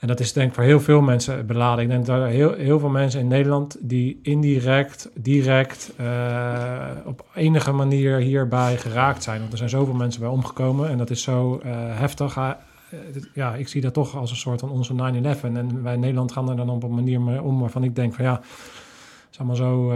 [0.00, 1.84] en dat is denk ik voor heel veel mensen beladen.
[1.84, 7.24] Ik denk dat er heel, heel veel mensen in Nederland die indirect, direct eh, op
[7.34, 9.38] enige manier hierbij geraakt zijn.
[9.40, 12.38] Want er zijn zoveel mensen bij omgekomen en dat is zo eh, heftig.
[12.38, 12.50] Ah,
[12.90, 12.98] eh,
[13.34, 15.44] ja, ik zie dat toch als een soort van onze 9-11.
[15.44, 18.14] En wij in Nederland gaan er dan op een manier mee om waarvan ik denk
[18.14, 19.92] van ja, het is allemaal zo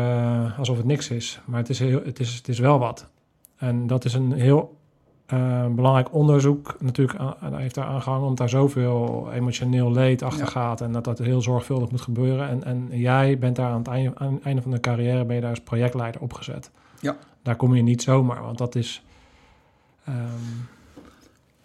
[0.58, 1.40] alsof het niks is.
[1.44, 3.06] Maar het is, heel, het, is, het is wel wat.
[3.56, 4.76] En dat is een heel
[5.26, 10.50] eh, belangrijk onderzoek natuurlijk aan, heeft daar aangehangen, omdat daar zoveel emotioneel leed achter Ja.
[10.50, 12.48] gaat en dat dat heel zorgvuldig moet gebeuren.
[12.48, 15.34] En, en jij bent daar aan het einde, aan het einde van de carrière ben
[15.34, 16.70] je daar als projectleider opgezet.
[17.00, 17.16] Ja.
[17.42, 19.04] Daar kom je niet zomaar, want dat is.
[20.04, 20.16] ehm,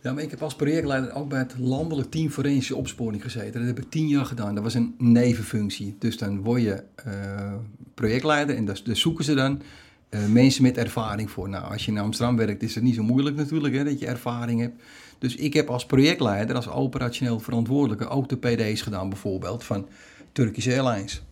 [0.01, 3.53] Ja, maar ik heb als projectleider ook bij het landelijk team forensische opsporing gezeten.
[3.60, 4.55] Dat heb ik tien jaar gedaan.
[4.55, 5.95] Dat was een nevenfunctie.
[5.99, 7.53] Dus dan word je eh,
[7.93, 9.62] projectleider en daar daar zoeken ze dan
[10.10, 11.49] eh, mensen met ervaring voor.
[11.49, 14.07] Nou, als je in Amsterdam werkt is het niet zo moeilijk natuurlijk hè, dat je
[14.07, 14.82] ervaring hebt.
[15.18, 19.88] Dus ik heb als projectleider, als operationeel verantwoordelijke ook de PD's gedaan bijvoorbeeld van
[20.32, 21.24] Turkish Airlines.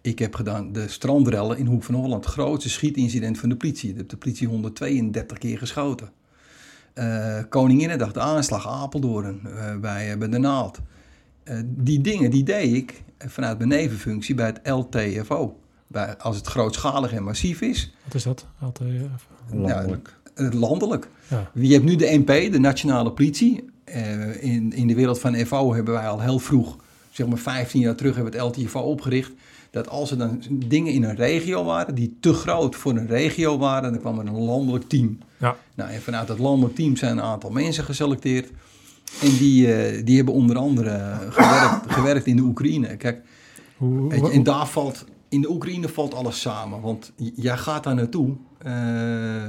[0.00, 2.24] Ik heb gedaan de strandrellen in Hoek van Holland.
[2.24, 3.94] Het grootste schietincident van de politie.
[3.94, 6.10] Heeft de politie 132 keer geschoten.
[6.92, 9.40] Eh Koninginnedag, de aanslag Apeldoorn
[9.80, 10.80] bij, eh, bij de Naald.
[11.64, 15.56] Die dingen die deed ik vanuit mijn nevenfunctie bij het LTFO.
[15.86, 18.46] Bij, als het grootschalig en massief is, wat is dat?
[18.60, 18.90] Altijd,
[19.50, 20.16] eh, Landelijk.
[20.34, 21.08] eh, landelijk.
[21.28, 21.50] ja.
[21.54, 23.64] Je hebt nu de NP, de Nationale Politie.
[23.84, 26.76] Eh, in, in de wereld van FO hebben wij al heel vroeg,
[27.10, 29.32] zeg maar 15 jaar terug, hebben we het LTFO opgericht.
[29.70, 33.58] dat als er dan dingen in een regio waren die te groot voor een regio
[33.58, 35.18] waren, dan kwam er een landelijk team.
[35.36, 35.56] Ja.
[35.74, 38.50] Nou, en vanuit dat landelijk team zijn een aantal mensen geselecteerd.
[39.22, 42.96] En die, eh, die hebben onder andere gewerkt, gewerkt in de Oekraïne.
[42.96, 43.20] Kijk,
[43.76, 45.04] Hoe, je, en daar valt,
[45.34, 46.80] in de Oekraïne valt alles samen.
[46.80, 48.36] Want jij gaat daar naartoe.
[48.58, 49.44] eh,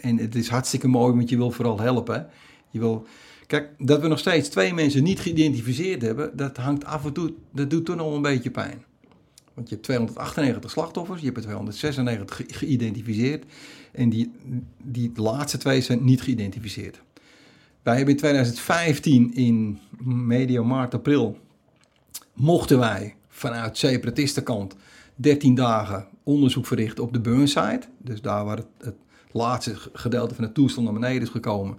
[0.00, 2.26] en het is hartstikke mooi, want je wil vooral helpen.
[2.70, 3.06] Je wil,
[3.46, 7.32] kijk, dat we nog steeds twee mensen niet geïdentificeerd hebben, dat hangt af en toe,
[7.52, 8.84] dat doet toch nog een beetje pijn.
[9.54, 13.44] Want je hebt 298 slachtoffers, je hebt er 296 ge- geïdentificeerd.
[13.92, 14.30] En die,
[14.82, 17.00] die laatste twee zijn niet geïdentificeerd.
[17.82, 21.38] Wij hebben in 2015 in medio maart, april
[22.32, 24.76] mochten wij vanuit separatistenkant
[25.14, 27.82] 13 dagen onderzoek verrichten op de Burnside.
[27.98, 28.96] Dus daar waar het, het
[29.30, 31.76] laatste gedeelte van de toestand naar beneden is gekomen,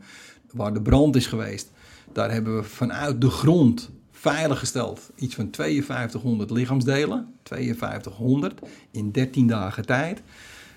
[0.51, 1.71] waar de brand is geweest.
[2.13, 7.33] Daar hebben we vanuit de grond veiliggesteld iets van 5200 lichaamsdelen.
[7.43, 8.59] 5200
[8.91, 10.21] in 13 dagen tijd.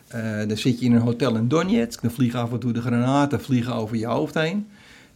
[0.08, 2.80] Eh, dan zit je in een hotel in Donetsk, dan vliegen af en toe de
[2.80, 4.66] granaten vliegen over je hoofd heen.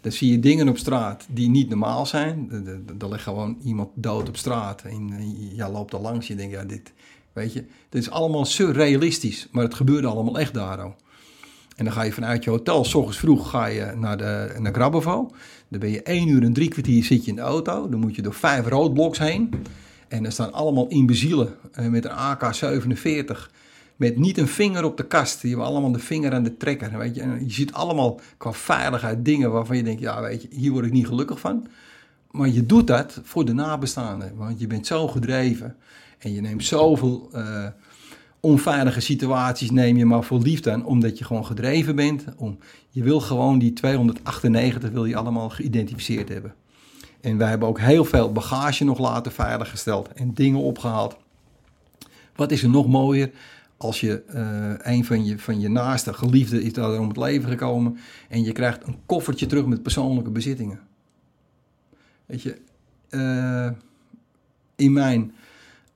[0.00, 2.50] Dan zie je dingen op straat die niet normaal zijn.
[2.98, 4.82] Er- ligt gewoon iemand dood op straat.
[4.82, 5.10] En
[5.54, 6.26] jij loopt er langs.
[6.26, 6.92] Je denkt, ja, dit,
[7.32, 7.64] weet je.
[7.88, 9.48] Dit is allemaal surrealistisch.
[9.50, 10.84] Maar het gebeurde allemaal echt daar.
[10.84, 10.94] ook.
[11.76, 14.72] En dan ga je vanuit je hotel, s ochtends vroeg, ga je naar, de, naar
[14.72, 15.30] Grabovo.
[15.68, 17.88] Dan ben je één uur en drie kwartier zit je in de auto.
[17.88, 19.50] Dan moet je door vijf roodbloks heen.
[20.08, 23.50] En er staan allemaal imbezielen eh, met een AK-47.
[23.96, 25.40] Met niet een vinger op de kast.
[25.40, 26.98] Die hebben allemaal de vinger aan de trekker.
[26.98, 27.22] Weet je.
[27.22, 30.00] Je ziet allemaal qua veiligheid dingen waarvan je denkt...
[30.00, 31.66] ja, weet je, hier word ik niet gelukkig van.
[32.30, 34.32] Maar je doet dat voor de nabestaanden.
[34.36, 35.76] Want je bent zo gedreven.
[36.22, 37.66] En je neemt zoveel eh,
[38.40, 39.70] onveilige situaties...
[39.70, 40.84] neem je maar voor lief dan.
[40.84, 42.24] Omdat je gewoon gedreven bent.
[42.36, 42.58] Om,
[42.90, 46.54] je wil gewoon die 298 wil je allemaal geïdentificeerd hebben.
[47.20, 50.08] En wij hebben ook heel veel bagage nog later veiliggesteld.
[50.12, 51.16] En dingen opgehaald.
[52.36, 53.30] Wat is er nog mooier
[53.76, 57.48] als je eh, een van je, van je naaste geliefden is daar om het leven
[57.48, 57.98] gekomen
[58.28, 60.80] en je krijgt een koffertje terug met persoonlijke bezittingen.
[62.26, 62.60] Weet je,
[63.08, 63.70] eh,
[64.76, 65.32] in mijn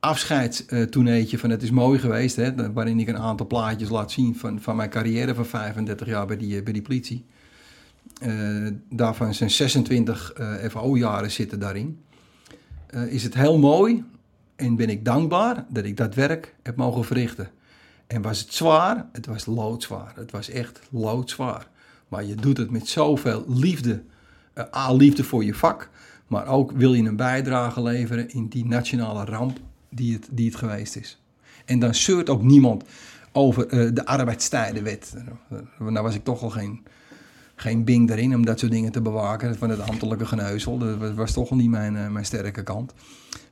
[0.01, 4.61] afscheidstoeneetje van het is mooi geweest, hè, waarin ik een aantal plaatjes laat zien van,
[4.61, 7.25] van mijn carrière van 35 jaar bij die, bij die politie.
[8.21, 12.01] Eh, daarvan zijn 26 eh FO-jaren zitten daarin.
[12.87, 14.05] Eh, is het heel mooi
[14.57, 17.51] en ben ik dankbaar dat ik dat werk heb mogen verrichten.
[18.07, 19.07] En was het zwaar?
[19.13, 20.13] Het was loodzwaar.
[20.17, 21.69] Het was echt loodzwaar.
[22.09, 24.03] Maar je doet het met zoveel liefde.
[24.55, 25.91] Uh, A, liefde voor je vak.
[26.27, 29.59] Maar ook wil je een bijdrage leveren in die nationale ramp
[29.97, 31.19] die het, die het geweest is.
[31.65, 32.85] En dan zeurt ook niemand
[33.33, 35.15] over uh, de arbeidstijdenwet.
[35.79, 36.81] Nou was ik toch al geen,
[37.55, 39.59] geen bing daarin om dat soort dingen te bewaken.
[39.59, 40.79] Van het ambtelijke geneuzel.
[40.79, 42.93] Dat was, toch al niet mijn, uh, mijn sterke kant.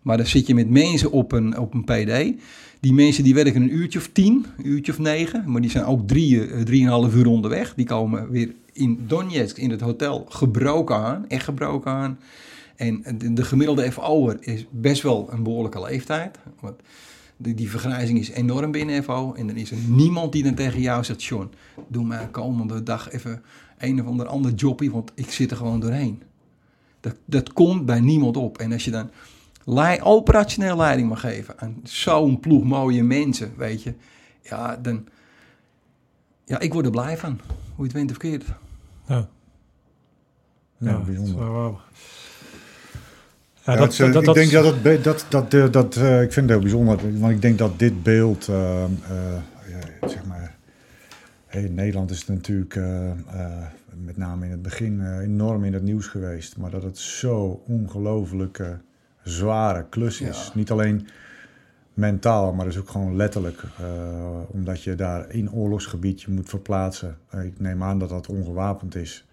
[0.02, 2.42] Maar dan zit je met mensen op een, op een PD.
[2.80, 5.44] Die mensen die werken een uurtje of tien, een uurtje of negen.
[5.46, 7.74] Maar die zijn ook drie, drieënhalf uur onderweg.
[7.74, 11.28] Die komen weer in Donetsk, in het hotel, gebroken aan.
[11.28, 12.18] Echt gebroken aan.
[12.76, 16.38] En de, de gemiddelde FO'er is best wel een behoorlijke leeftijd.
[16.60, 16.80] Want
[17.36, 19.32] die, die vergrijzing is enorm binnen FO.
[19.32, 21.24] En dan is er niemand die dan tegen jou zegt...
[21.24, 21.50] John,
[21.88, 23.42] doe mij komende dag even
[23.78, 24.90] een of ander ander jobbie...
[24.90, 26.22] want ik zit er gewoon doorheen.
[27.00, 28.58] Dat, dat komt bij niemand op.
[28.58, 29.10] En als je dan
[29.64, 33.94] lei, operationeel leiding mag geven aan zo'n ploeg mooie mensen, weet je.
[34.42, 35.06] Ja, dan...
[36.44, 37.40] Ja, ik word er blij van.
[37.46, 38.44] Hoe je het went of keert.
[39.06, 39.28] Ja.
[40.78, 41.76] Ja, ja bijzonder.
[43.66, 46.60] Ja, ja, dat, ik denk dat dat, dat, dat, dat uh, ik vind het heel
[46.60, 50.54] bijzonder, want ik denk dat dit beeld, uh, uh, zeg maar,
[51.46, 52.78] hey, in Nederland is het natuurlijk
[54.04, 58.62] met name in het begin enorm in het nieuws geweest, maar dat het zo ongelooflijk
[59.22, 60.44] zware klus is.
[60.46, 60.52] Ja.
[60.54, 61.08] Niet alleen
[61.94, 63.62] mentaal, maar dus ook gewoon letterlijk.
[63.80, 63.86] Uh,
[64.46, 67.16] omdat je daar in oorlogsgebied je moet verplaatsen.
[67.34, 69.26] Uh, ik neem aan dat dat ongewapend is.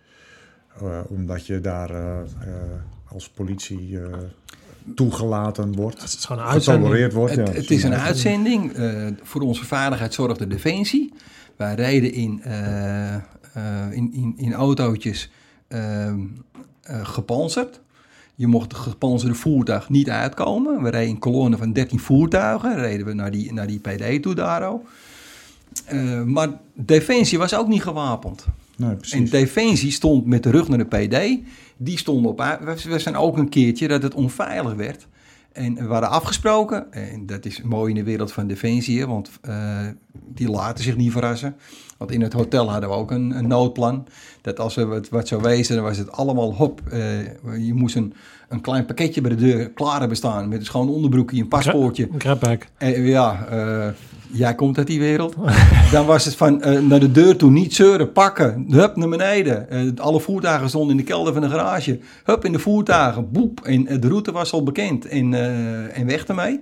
[0.82, 1.90] Uh, omdat je daar
[3.14, 4.00] als politie
[4.96, 6.02] toegelaten wordt.
[6.02, 7.14] Het is gewoon een uitzending.
[7.14, 8.74] Wordt, het, ja, het is een uitzending.
[9.24, 11.14] voor onze veiligheid zorgt de Defensie.
[11.56, 12.42] Wij reden in,
[13.92, 15.30] in, in, in autootjes
[17.04, 17.82] gepanzerd.
[18.36, 20.84] Je mocht het gepanzerde voertuig niet uitkomen.
[20.84, 22.76] We reden in kolonnen van 13 voertuigen.
[22.76, 24.74] Reden we naar die, naar die PD toe daar.
[25.94, 28.46] Uh, maar Defensie was ook niet gewapend.
[28.82, 28.96] Nee.
[29.12, 31.40] En Defensie stond met de rug naar de PD.
[31.78, 32.58] Die stond op.
[32.84, 35.08] We zijn ook een keertje dat het onveilig werd.
[35.52, 39.88] En we hadden afgesproken, en dat is mooi in de wereld van Defensie, want eh,
[40.14, 41.56] die laten zich niet verrassen.
[41.98, 44.08] Want in het hotel hadden we ook een, een noodplan.
[44.42, 46.82] Dat als er wat, wat zou wezen, dan was het allemaal hop.
[46.90, 47.24] eh,
[47.68, 48.14] je moest een,
[48.52, 50.50] een klein pakketje bij de deur klaar hebben staan.
[50.50, 52.08] Met een schoon onderbroekje, een paspoortje.
[52.12, 52.68] Een crapback.
[52.78, 53.88] Eh, ja, eh,
[54.32, 55.36] jij komt uit die wereld.
[55.92, 59.68] Dan was het van eh, naar de deur toe, niet zeuren, pakken, hup naar beneden.
[59.98, 62.00] Alle voertuigen stonden in de kelder van de garage.
[62.24, 63.60] Hup in de voertuigen, boep.
[63.64, 65.34] En de route was al bekend en,
[65.94, 66.60] en weg ermee.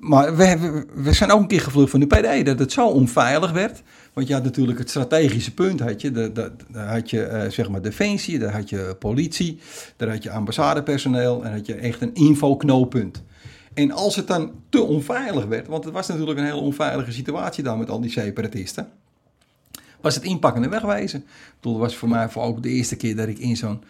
[0.00, 3.52] Maar we, we zijn ook een keer gevlucht van de PD, dat het zo onveilig
[3.52, 3.82] werd.
[4.12, 6.32] Want je had natuurlijk het strategische punt, had je,
[6.70, 9.58] daar had je eh, zeg maar defensie, daar had je politie,
[9.96, 13.22] daar had je ambassadepersoneel en had je echt een infoknooppunt.
[13.74, 17.64] En als het dan te onveilig werd, want het was natuurlijk een hele onveilige situatie
[17.64, 18.88] daar met al die separatisten,
[20.00, 21.18] was het inpakken en wegwezen.
[21.20, 21.26] Ik
[21.60, 23.82] bedoel, het was voor mij voor ook de eerste keer dat ik in zo'n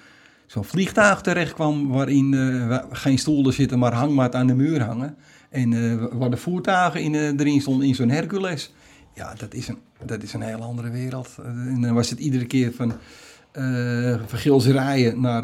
[0.46, 2.30] zo'n vliegtuig terecht kwam waarin
[2.68, 5.16] wa- geen stoelen zitten, maar hangmat aan de muur hangen.
[5.54, 8.72] En eh, waar de voertuigen in, eh, erin stonden in zo'n Hercules.
[9.12, 11.28] Ja, dat is, een, dat is een hele andere wereld.
[11.38, 12.92] Eh, en dan was het iedere keer van
[13.52, 15.42] eh vergilserijen naar...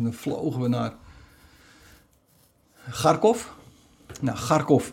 [0.00, 0.92] dan vlogen we naar
[2.90, 3.44] Kharkov.
[4.20, 4.88] Nou, Kharkov,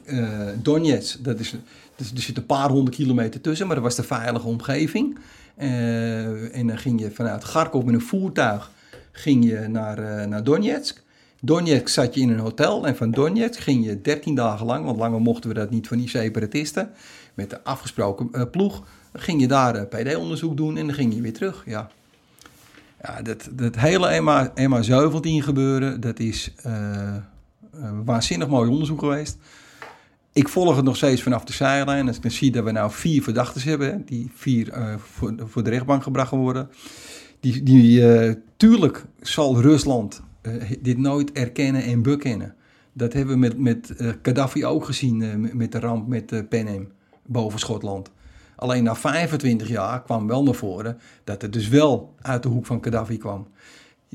[0.62, 1.56] Donetsk, dat is,
[1.96, 5.18] dus er zit een paar honderd kilometer tussen, maar dat was de veilige omgeving.
[5.56, 8.72] En dan ging je vanuit Kharkov met een voertuig
[9.12, 11.04] ging je naar, naar Donetsk.
[11.42, 14.98] Donetsk zat je in een hotel en van Donetsk ging je 13 dagen lang, want
[14.98, 16.92] langer mochten we dat niet van die separatisten,
[17.34, 18.84] met de afgesproken eh, ploeg,
[19.14, 21.64] ging je daar eh, PD-onderzoek doen en dan ging je weer terug.
[21.66, 21.90] Ja,
[23.02, 27.16] ja dat, dat hele MA, MA17 gebeuren, dat is eh,
[28.06, 29.38] waanzinnig mooi onderzoek geweest.
[30.34, 32.08] Ik volg het nog steeds vanaf de zijlijn.
[32.08, 35.70] Als ik dan zie dat we nou vier verdachten hebben, die vier voor, voor de
[35.70, 36.70] rechtbank gebracht worden.
[37.40, 40.22] Die, die, tuurlijk zal Rusland
[40.80, 42.56] dit nooit erkennen en bekennen.
[42.94, 46.40] Dat hebben we met, met eh, Gaddafi ook gezien, eh, met- de ramp met eh,
[46.50, 46.92] Panem
[47.26, 48.12] boven Schotland.
[48.56, 52.66] Alleen na 25 jaar kwam wel naar voren dat het dus wel uit de hoek
[52.66, 53.48] van Gaddafi kwam.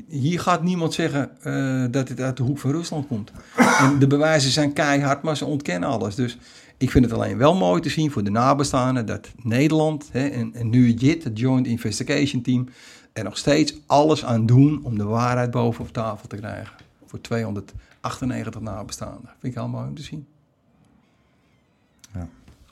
[0.07, 3.31] Hier gaat niemand zeggen eh, dat het uit de hoek van Rusland komt.
[3.79, 6.15] En de bewijzen zijn keihard, maar ze ontkennen alles.
[6.15, 6.37] Dus
[6.77, 10.53] ik vind het alleen wel mooi te zien voor de nabestaanden dat Nederland hè, en,
[10.53, 12.67] en nu JIT, het Joint Investigation Team,
[13.15, 16.75] er nog steeds alles aan doen om de waarheid boven op tafel te krijgen.
[17.05, 19.29] Voor 298 nabestaanden.
[19.39, 20.27] Vind ik heel mooi om te zien.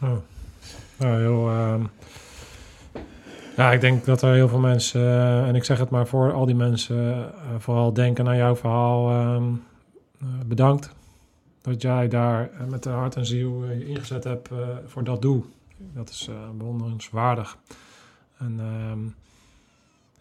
[0.02, 0.18] Oh.
[0.98, 1.84] Nou, heel, ehm,
[3.56, 6.34] ja, ik denk dat er heel veel mensen, eh, en ik zeg het maar voor
[6.34, 7.30] al die mensen, eh,
[7.60, 9.10] vooral denken aan jouw verhaal.
[9.10, 9.54] ehm,
[10.20, 10.90] eh, bedankt
[11.62, 15.46] dat jij daar met de hart en ziel je ingezet hebt eh, voor dat doel.
[15.78, 17.58] Dat is eh, bewonderenswaardig.
[18.38, 19.00] En ehm,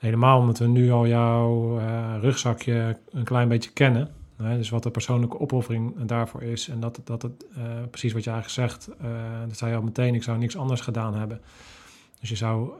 [0.02, 4.10] helemaal omdat we nu al jouw eh, rugzakje een klein beetje kennen.
[4.36, 6.68] Hè, dus wat de persoonlijke opoffering daarvoor is.
[6.68, 9.10] En dat, dat het, eh, precies wat je eigenlijk zegt, eh,
[9.48, 11.40] dat zei je al meteen, ik zou niks anders gedaan hebben.
[12.20, 12.70] Dus je zou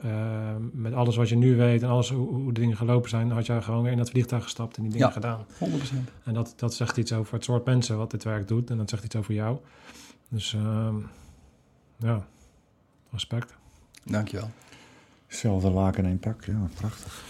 [0.71, 3.45] met alles wat je nu weet en alles hoe, hoe de dingen gelopen zijn, had
[3.45, 5.13] je gewoon weer in dat vliegtuig gestapt en die dingen Ja.
[5.13, 5.45] gedaan.
[5.57, 6.11] 100%.
[6.23, 8.69] En dat, dat zegt iets over het soort mensen wat dit werk doet.
[8.69, 9.57] En dat zegt iets over jou.
[10.29, 10.95] Dus ehm,
[11.97, 12.25] ja,
[13.11, 13.55] respect.
[14.03, 14.49] Dankjewel.
[15.33, 17.23] Hetzelfde laken in één pak, ja, prachtig.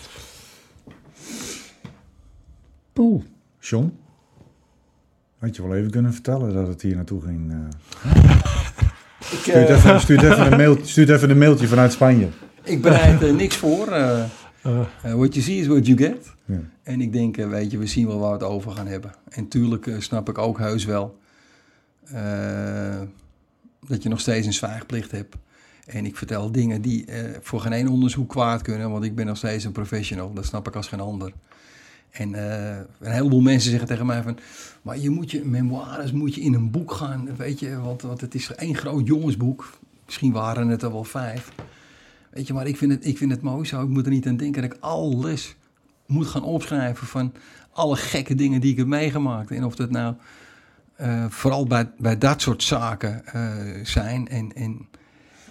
[2.93, 3.23] Poeh.
[3.59, 3.97] John?
[5.39, 7.51] Had je wel even kunnen vertellen dat het hier naartoe ging?
[7.51, 7.57] eh.
[9.31, 10.77] Ik, Stuur, het even, het even een mail,
[11.15, 12.27] even een mailtje vanuit Spanje.
[12.63, 13.87] ik bereid er niks voor.
[13.87, 14.23] eh
[14.63, 16.33] Eh, eh, what you see is what you get.
[16.45, 16.59] Ja.
[16.83, 19.11] En ik denk, eh, weet je, we zien wel waar we het over gaan hebben.
[19.29, 21.19] En tuurlijk eh, snap ik ook heus wel
[22.03, 23.01] eh,
[23.87, 25.35] dat je nog steeds een zwijgplicht hebt.
[25.85, 29.25] En ik vertel dingen die eh, voor geen één onderzoek kwaad kunnen, want ik ben
[29.25, 30.33] nog steeds een professional.
[30.33, 31.33] Dat snap ik als geen ander.
[32.11, 34.37] En eh, een heleboel mensen zeggen tegen mij van,
[34.81, 38.35] maar je moet je memoires moet je in een boek gaan, weet je, want, het
[38.35, 39.77] is één groot jongensboek.
[40.05, 41.51] Misschien waren het er wel vijf.
[42.29, 43.81] Weet je, maar ik vind, het, ik vind het mooi zo.
[43.83, 45.55] Ik moet er niet aan denken dat ik alles
[46.05, 47.33] moet gaan opschrijven van
[47.71, 49.51] alle gekke dingen die ik heb meegemaakt.
[49.51, 50.15] En of dat nou
[50.95, 53.23] eh, vooral bij, bij dat soort zaken
[53.83, 54.27] zijn.
[54.27, 54.87] En, en,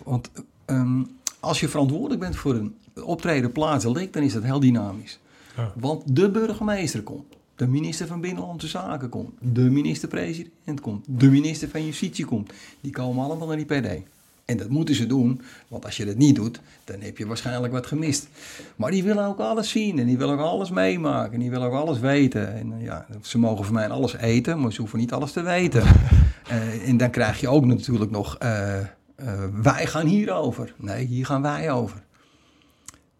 [0.04, 0.30] want
[0.64, 1.02] ehm,
[1.40, 2.74] als je verantwoordelijk bent voor een
[3.04, 5.18] optreden plaatselijk, dan is dat heel dynamisch.
[5.56, 5.72] Ja.
[5.76, 7.36] Want de burgemeester komt.
[7.56, 9.30] De minister van Binnenlandse Zaken komt.
[9.40, 11.04] De minister-president komt.
[11.08, 12.52] De minister van Justitie komt.
[12.80, 14.02] Die komen allemaal naar die PD.
[14.44, 17.72] En dat moeten ze doen, want als je dat niet doet, dan heb je waarschijnlijk
[17.72, 18.28] wat gemist.
[18.76, 21.66] Maar die willen ook alles zien en die willen ook alles meemaken en die willen
[21.66, 22.54] ook alles weten.
[22.54, 25.42] En eh, ja, ze mogen van mij alles eten, maar ze hoeven niet alles te
[25.42, 25.82] weten.
[26.42, 28.78] Eh, en dan krijg je ook natuurlijk nog, eh,
[29.24, 30.74] eh, wij gaan hierover.
[30.76, 32.02] Nee, hier gaan wij over.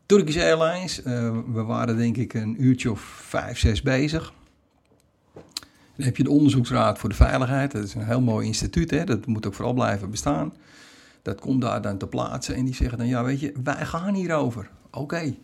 [0.07, 4.33] Turkish Airlines, eh, we waren denk ik een uurtje of vijf, zes bezig.
[5.97, 7.73] Dan heb je de Onderzoeksraad voor de Veiligheid.
[7.73, 9.05] Dat is een heel mooi instituut, hè?
[9.05, 10.53] dat moet ook vooral blijven bestaan.
[11.23, 14.15] Dat komt daar dan te plaatsen en die zeggen dan, ja weet je, wij gaan
[14.15, 14.71] hierover.
[14.91, 15.35] Oké.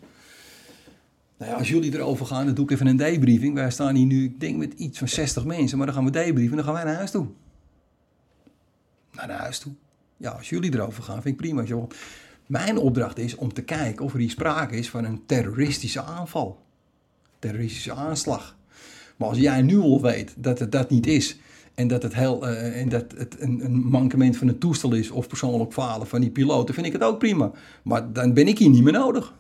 [1.39, 3.55] Nou ja, als jullie erover gaan, dan doe ik even een debriefing.
[3.55, 6.11] Wij staan hier nu, ik denk met iets van 60 mensen, maar dan gaan we
[6.11, 7.27] debriefen en dan gaan wij naar huis toe.
[9.13, 9.73] Naar huis toe.
[10.19, 11.63] Ja, als jullie erover gaan, vind ik prima.
[11.63, 11.91] Joh.
[12.47, 16.61] Mijn opdracht is om te kijken of er hier sprake is van een terroristische aanval.
[17.39, 18.57] Terroristische aanslag.
[19.17, 21.39] Maar als jij nu al weet dat het dat niet is,
[21.79, 25.11] en dat het, heel, uh, en dat het een, een, mankement van het toestel is
[25.11, 27.51] of persoonlijk falen van die piloten, vind ik het ook prima.
[27.83, 29.35] Maar dan ben ik hier niet meer nodig.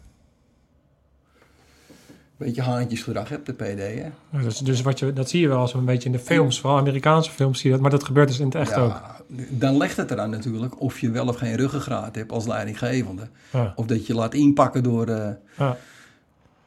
[2.37, 4.11] Beetje haantjesgedrag hebt de PD, hè?
[4.31, 6.61] Ja, dus, dus wat je, dat zie je wel als een beetje in de films,
[6.61, 9.18] vooral Amerikaanse films zie je dat, maar dat gebeurt dus in het echt ja, ook.
[9.51, 13.29] Dan legt het eraan natuurlijk of je wel of geen ruggengraat hebt als leidinggevende.
[13.74, 15.09] Of dat je laat inpakken door...
[15.09, 15.29] Uh,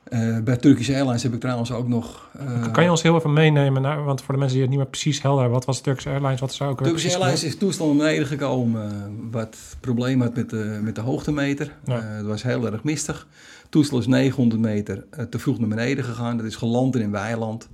[0.09, 2.30] uh, bij Turkish Airlines heb ik trouwens ook nog...
[2.41, 4.84] Uh, kan je ons heel even meenemen, naar, want voor de mensen die het niet
[4.84, 7.89] meer precies helder hebben, wat was Turkish Airlines, wat zou ook Turkish Airlines is toestand
[7.89, 11.76] naar beneden gekomen, wat probleem had met de, met de hoogtemeter.
[11.86, 12.01] Ja.
[12.01, 13.28] het was heel erg mistig
[13.72, 16.38] toestel is 900 meter te vroeg naar beneden gegaan.
[16.38, 17.70] Dat is geland in een weiland.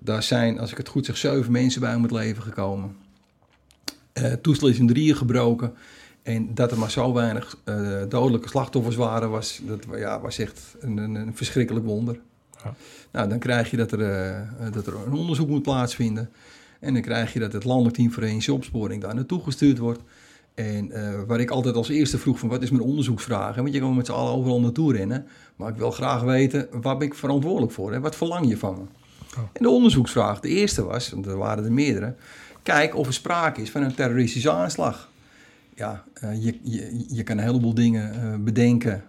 [0.00, 2.96] Daar zijn, als ik het goed zeg, zeven mensen bij om het leven gekomen.
[4.20, 5.74] Uh, het toestel is in drieën gebroken.
[6.22, 10.76] En dat er maar zo weinig uh, dodelijke slachtoffers waren, was, dat, ja, was echt
[10.80, 12.20] een, een, een verschrikkelijk wonder.
[12.64, 12.74] Ja.
[13.12, 16.30] Nou, dan krijg je dat er, dat er een onderzoek moet plaatsvinden.
[16.80, 20.00] En dan krijg je dat het landelijk team forensische opsporing daar naartoe gestuurd wordt.
[20.54, 23.56] En uh, waar ik altijd als eerste vroeg van wat is mijn onderzoeksvraag?
[23.56, 25.26] Want je kan met z'n allen overal naartoe rennen.
[25.56, 27.92] Maar ik wil graag weten, waar ben ik verantwoordelijk voor?
[27.92, 28.00] Hè?
[28.00, 28.80] Wat verlang je van me?
[29.38, 29.48] Oh.
[29.52, 32.14] En de onderzoeksvraag, de eerste was, want er waren er meerdere.
[32.62, 35.08] Kijk of er sprake is van een terroristische aanslag.
[35.74, 39.04] Ja, uh, je, je, je kan een heleboel dingen uh, bedenken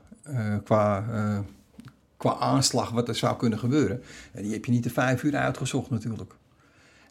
[0.64, 1.04] qua,
[2.18, 4.04] qua aanslag wat er zou kunnen gebeuren.
[4.32, 6.34] En die heb je niet de vijf uur uitgezocht natuurlijk.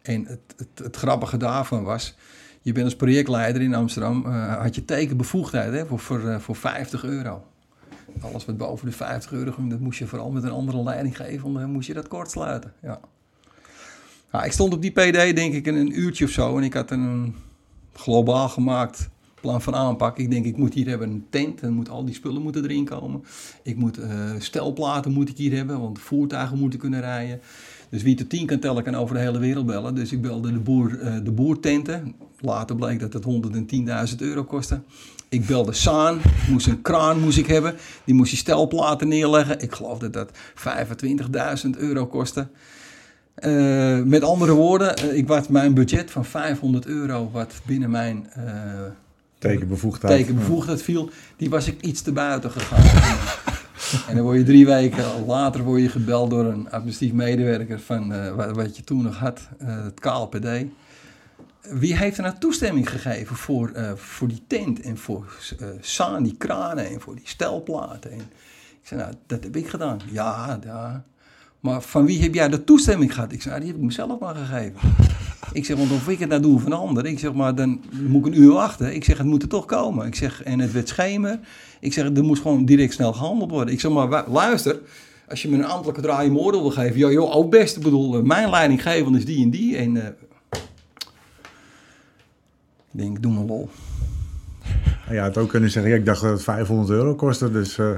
[0.02, 2.14] En het, het, het grappige daarvan was
[2.62, 7.44] je bent als projectleider in Amsterdam, had je tekenbevoegdheid hè, voor, voor, voor 50 euro.
[8.20, 11.16] Alles wat boven de 50 euro ging, dat moest je vooral met een andere leiding
[11.16, 12.72] geven, dan moest je dat kort sluiten.
[12.82, 13.00] Ja.
[14.32, 16.90] Nou, ik stond op die PD denk ik een uurtje of zo en ik had
[16.90, 17.34] een
[17.92, 19.08] globaal gemaakt
[19.40, 20.18] plan van aanpak.
[20.18, 22.84] Ik denk, ik moet hier hebben een tent en moet, al die spullen moeten erin
[22.84, 23.24] komen.
[23.62, 27.40] Ik moet uh, stelplaten moet ik hier hebben, want voertuigen moeten kunnen rijden.
[27.90, 29.94] Dus wie tot tien kan tellen, kan over de hele wereld bellen.
[29.94, 32.14] Dus ik belde de, boer, uh, de boertenten.
[32.40, 33.24] Later bleek dat het
[34.10, 34.80] 110.000 euro kostte.
[35.28, 36.20] Ik belde Saan,
[36.50, 37.74] moest een kraan moest ik hebben.
[38.04, 39.60] Die moest je stelplaten neerleggen.
[39.60, 40.30] Ik geloof dat dat
[41.64, 42.48] 25.000 euro kostte.
[43.44, 48.30] Uh, met andere woorden, uh, ik was mijn budget van 500 euro, wat binnen mijn
[48.38, 48.44] uh,
[49.38, 52.82] tekenbevoegdheid, tekenbevoegdheid viel, die was ik iets te buiten gegaan.
[54.08, 58.12] En dan word je drie weken later word je gebeld door een administratief medewerker van
[58.12, 60.48] uh, wat, wat, je toen nog had, het KLPD.
[61.62, 65.36] Wie heeft er nou toestemming gegeven voor, voor die tent en voor
[65.80, 68.10] Saan, die kranen en voor die stelplaten?
[68.10, 68.18] En
[68.80, 70.00] ik zei, nou, dat heb ik gedaan.
[70.10, 71.04] Ja, ja.
[71.60, 73.32] Maar van wie heb jij de toestemming gehad?
[73.32, 74.80] Ik zei, nou, die heb ik mezelf maar gegeven.
[75.52, 77.06] Ik zeg, want of ik het nou doe van een ander.
[77.06, 78.94] Ik zeg, maar dan moet ik een uur wachten.
[78.94, 80.06] Ik zeg, het moet er toch komen.
[80.06, 81.40] Ik zeg, en het werd schemer.
[81.80, 83.74] Ik zeg, er moest gewoon direct snel gehandeld worden.
[83.74, 84.80] Ik zeg, maar luister,
[85.28, 86.98] als je me een ambtelijke draai in oordeel wil geven.
[86.98, 87.76] Joh, joh, ook best.
[87.76, 89.76] Ik bedoel, eh, mijn leidinggevende is die en die.
[89.76, 90.04] En uh,
[92.92, 93.68] ik denk, doe maar lol.
[95.10, 97.78] Ja, het ook kunnen zeggen, ik dacht dat het 500 euro kostte, dus...
[97.78, 97.90] Uh...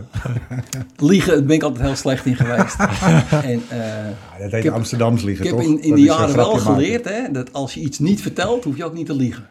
[0.97, 2.77] liegen, daar ben ik altijd heel slecht in geweest.
[3.53, 4.09] en, uh,
[4.39, 5.61] ja, dat heet Amsterdams liegen, Ik toch?
[5.61, 8.77] heb in, in de jaren wel geleerd, hè, dat als je iets niet vertelt, hoef
[8.77, 9.49] je ook niet te liegen.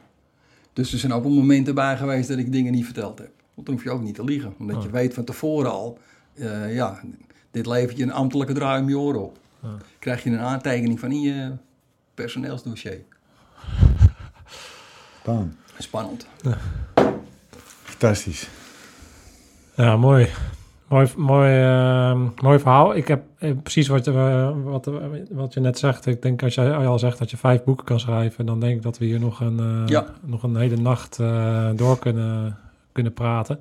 [0.74, 3.32] Dus er zijn ook wel momenten bij geweest dat ik dingen niet verteld heb.
[3.54, 4.54] Want dan hoef je ook niet te liegen.
[4.60, 4.84] Omdat oh.
[4.84, 5.98] je weet van tevoren al,
[6.34, 7.00] uh, ja,
[7.52, 9.38] dit levert je een ambtelijke draai om je oren op.
[9.64, 9.70] Oh.
[10.00, 11.52] Krijg je een aantekening van in je
[12.14, 13.02] personeelsdossier.
[15.24, 15.56] Bam.
[15.78, 16.28] Spannend.
[16.42, 16.58] Ja.
[18.02, 18.50] Fantastisch.
[19.76, 20.28] Ja, mooi.
[20.88, 22.96] Mooi, mooi, uh, mooi verhaal.
[22.96, 24.90] Ik heb eh, precies wat, uh, wat,
[25.32, 26.06] wat je net zegt.
[26.06, 28.82] Ik denk als jij al zegt dat je vijf boeken kan schrijven, dan denk ik
[28.82, 30.06] dat we hier nog een, ja.
[30.22, 31.18] nog een hele nacht
[31.76, 32.58] door kunnen,
[32.92, 33.60] kunnen praten.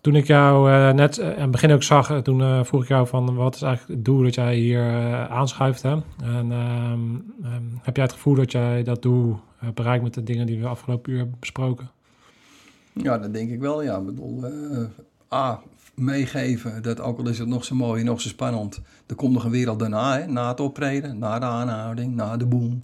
[0.00, 3.54] Toen ik jou net aan het begin ook zag, toen vroeg ik jou van wat
[3.54, 4.82] is eigenlijk het doel dat jij hier
[5.28, 5.82] aanschuift.
[5.82, 5.96] Hè?
[6.22, 9.40] En um, um, heb jij het gevoel dat jij dat doel
[9.74, 11.90] bereikt met de dingen die we afgelopen uur hebben besproken?
[12.92, 13.82] Ja, dat denk ik wel.
[13.82, 14.84] Ja, ik bedoel, uh,
[15.32, 15.60] A,
[15.94, 19.44] meegeven dat ook al is het nog zo mooi, nog zo spannend, er komt nog
[19.44, 22.82] een wereld daarna, hè, na het optreden, na de aanhouding, na de boom,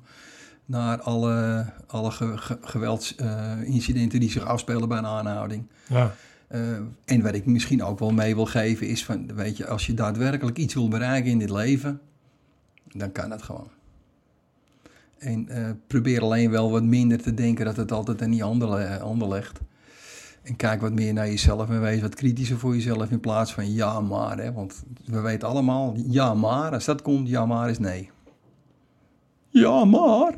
[0.64, 5.66] na alle, alle ge, ge, geweldsincidenten uh, die zich afspelen bij een aanhouding.
[5.88, 6.14] Ja.
[6.50, 6.60] Uh,
[7.04, 9.94] en wat ik misschien ook wel mee wil geven is van, weet je, als je
[9.94, 12.00] daadwerkelijk iets wil bereiken in dit leven,
[12.92, 13.68] dan kan het gewoon.
[15.18, 18.78] En eh, probeer alleen wel wat minder te denken dat het altijd aan die ander,
[18.78, 19.60] eh, ander legt.
[20.42, 23.72] En kijk wat meer naar jezelf en wees wat kritischer voor jezelf in plaats van
[23.72, 24.38] ja maar.
[24.38, 24.52] Hè?
[24.52, 28.10] Want we weten allemaal, ja maar, als dat komt, ja maar is nee.
[29.48, 30.34] Ja maar.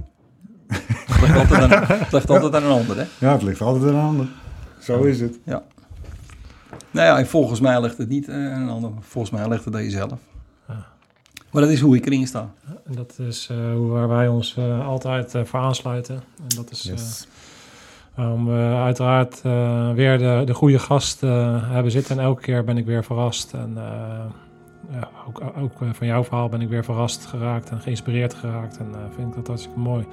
[1.08, 3.04] Het ligt altijd aan, het ligt altijd aan een ander hè.
[3.18, 4.28] Ja, het ligt altijd aan een ander.
[4.80, 5.38] Zo is het.
[5.44, 5.62] Ja.
[6.90, 8.90] Nou ja, en volgens mij ligt het niet eh, aan een ander.
[9.00, 10.20] Volgens mij ligt het aan jezelf.
[11.50, 12.50] Maar dat is hoe ik erin sta.
[12.86, 16.14] En dat is eh, hoe waar wij ons eh, altijd eh, voor aansluiten.
[16.38, 17.26] En dat is Yes.
[18.14, 22.18] eh, om we uiteraard eh, weer de, de goede gast eh, hebben zitten.
[22.18, 23.52] En elke keer ben ik weer verrast.
[23.52, 24.24] En eh,
[24.90, 28.76] ja, ook, ook van jouw verhaal ben ik weer verrast geraakt en geïnspireerd geraakt.
[28.78, 30.06] En eh, vind ik dat hartstikke mooi.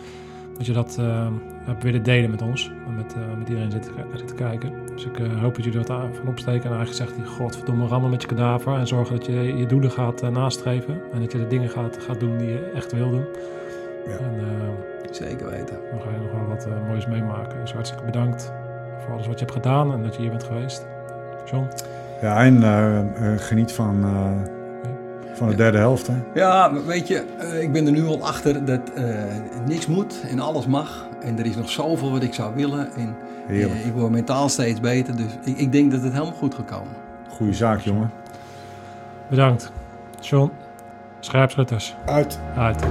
[0.57, 1.27] Dat je dat eh,
[1.63, 2.71] hebt willen delen met ons.
[2.87, 4.71] En met, eh, met iedereen zitten, zitten kijken.
[4.93, 6.69] Dus ik eh, hoop dat jullie wat van opsteken.
[6.69, 8.73] En eigenlijk zegt hij, godverdomme, rammen met je kadaver.
[8.73, 11.01] En zorgen dat je je doelen gaat eh, nastreven.
[11.13, 13.25] En dat je de dingen gaat, gaat doen die je echt wil doen.
[14.07, 14.17] Ja.
[14.17, 14.67] En eh,
[15.11, 15.77] Zeker weten.
[15.91, 17.59] dan ga je nog wel wat eh, moois meemaken.
[17.61, 18.51] Dus hartstikke bedankt
[18.99, 20.85] voor alles wat je hebt gedaan en dat je hier bent geweest.
[21.51, 21.67] John,
[22.21, 24.31] Ja, en eh, eh, geniet van, eh,
[25.35, 25.57] van de Ja.
[25.57, 26.07] derde helft.
[26.07, 26.13] Hè?
[26.33, 29.03] Ja, weet je, eh, ik ben er nu al achter dat eh,
[29.65, 31.07] niks moet en alles mag.
[31.23, 32.87] En er is nog zoveel wat ik zou willen.
[32.95, 33.15] En
[33.47, 33.79] Heerlijk.
[33.79, 35.15] eh, ik word mentaal steeds beter.
[35.15, 36.91] Dus ik, ik denk dat het helemaal goed gaat komen.
[37.29, 38.11] Goeie zaak, jongen.
[39.29, 39.71] bedankt.
[40.19, 40.51] John,
[41.19, 42.39] scherpschutters, Uit.
[42.57, 42.83] uit.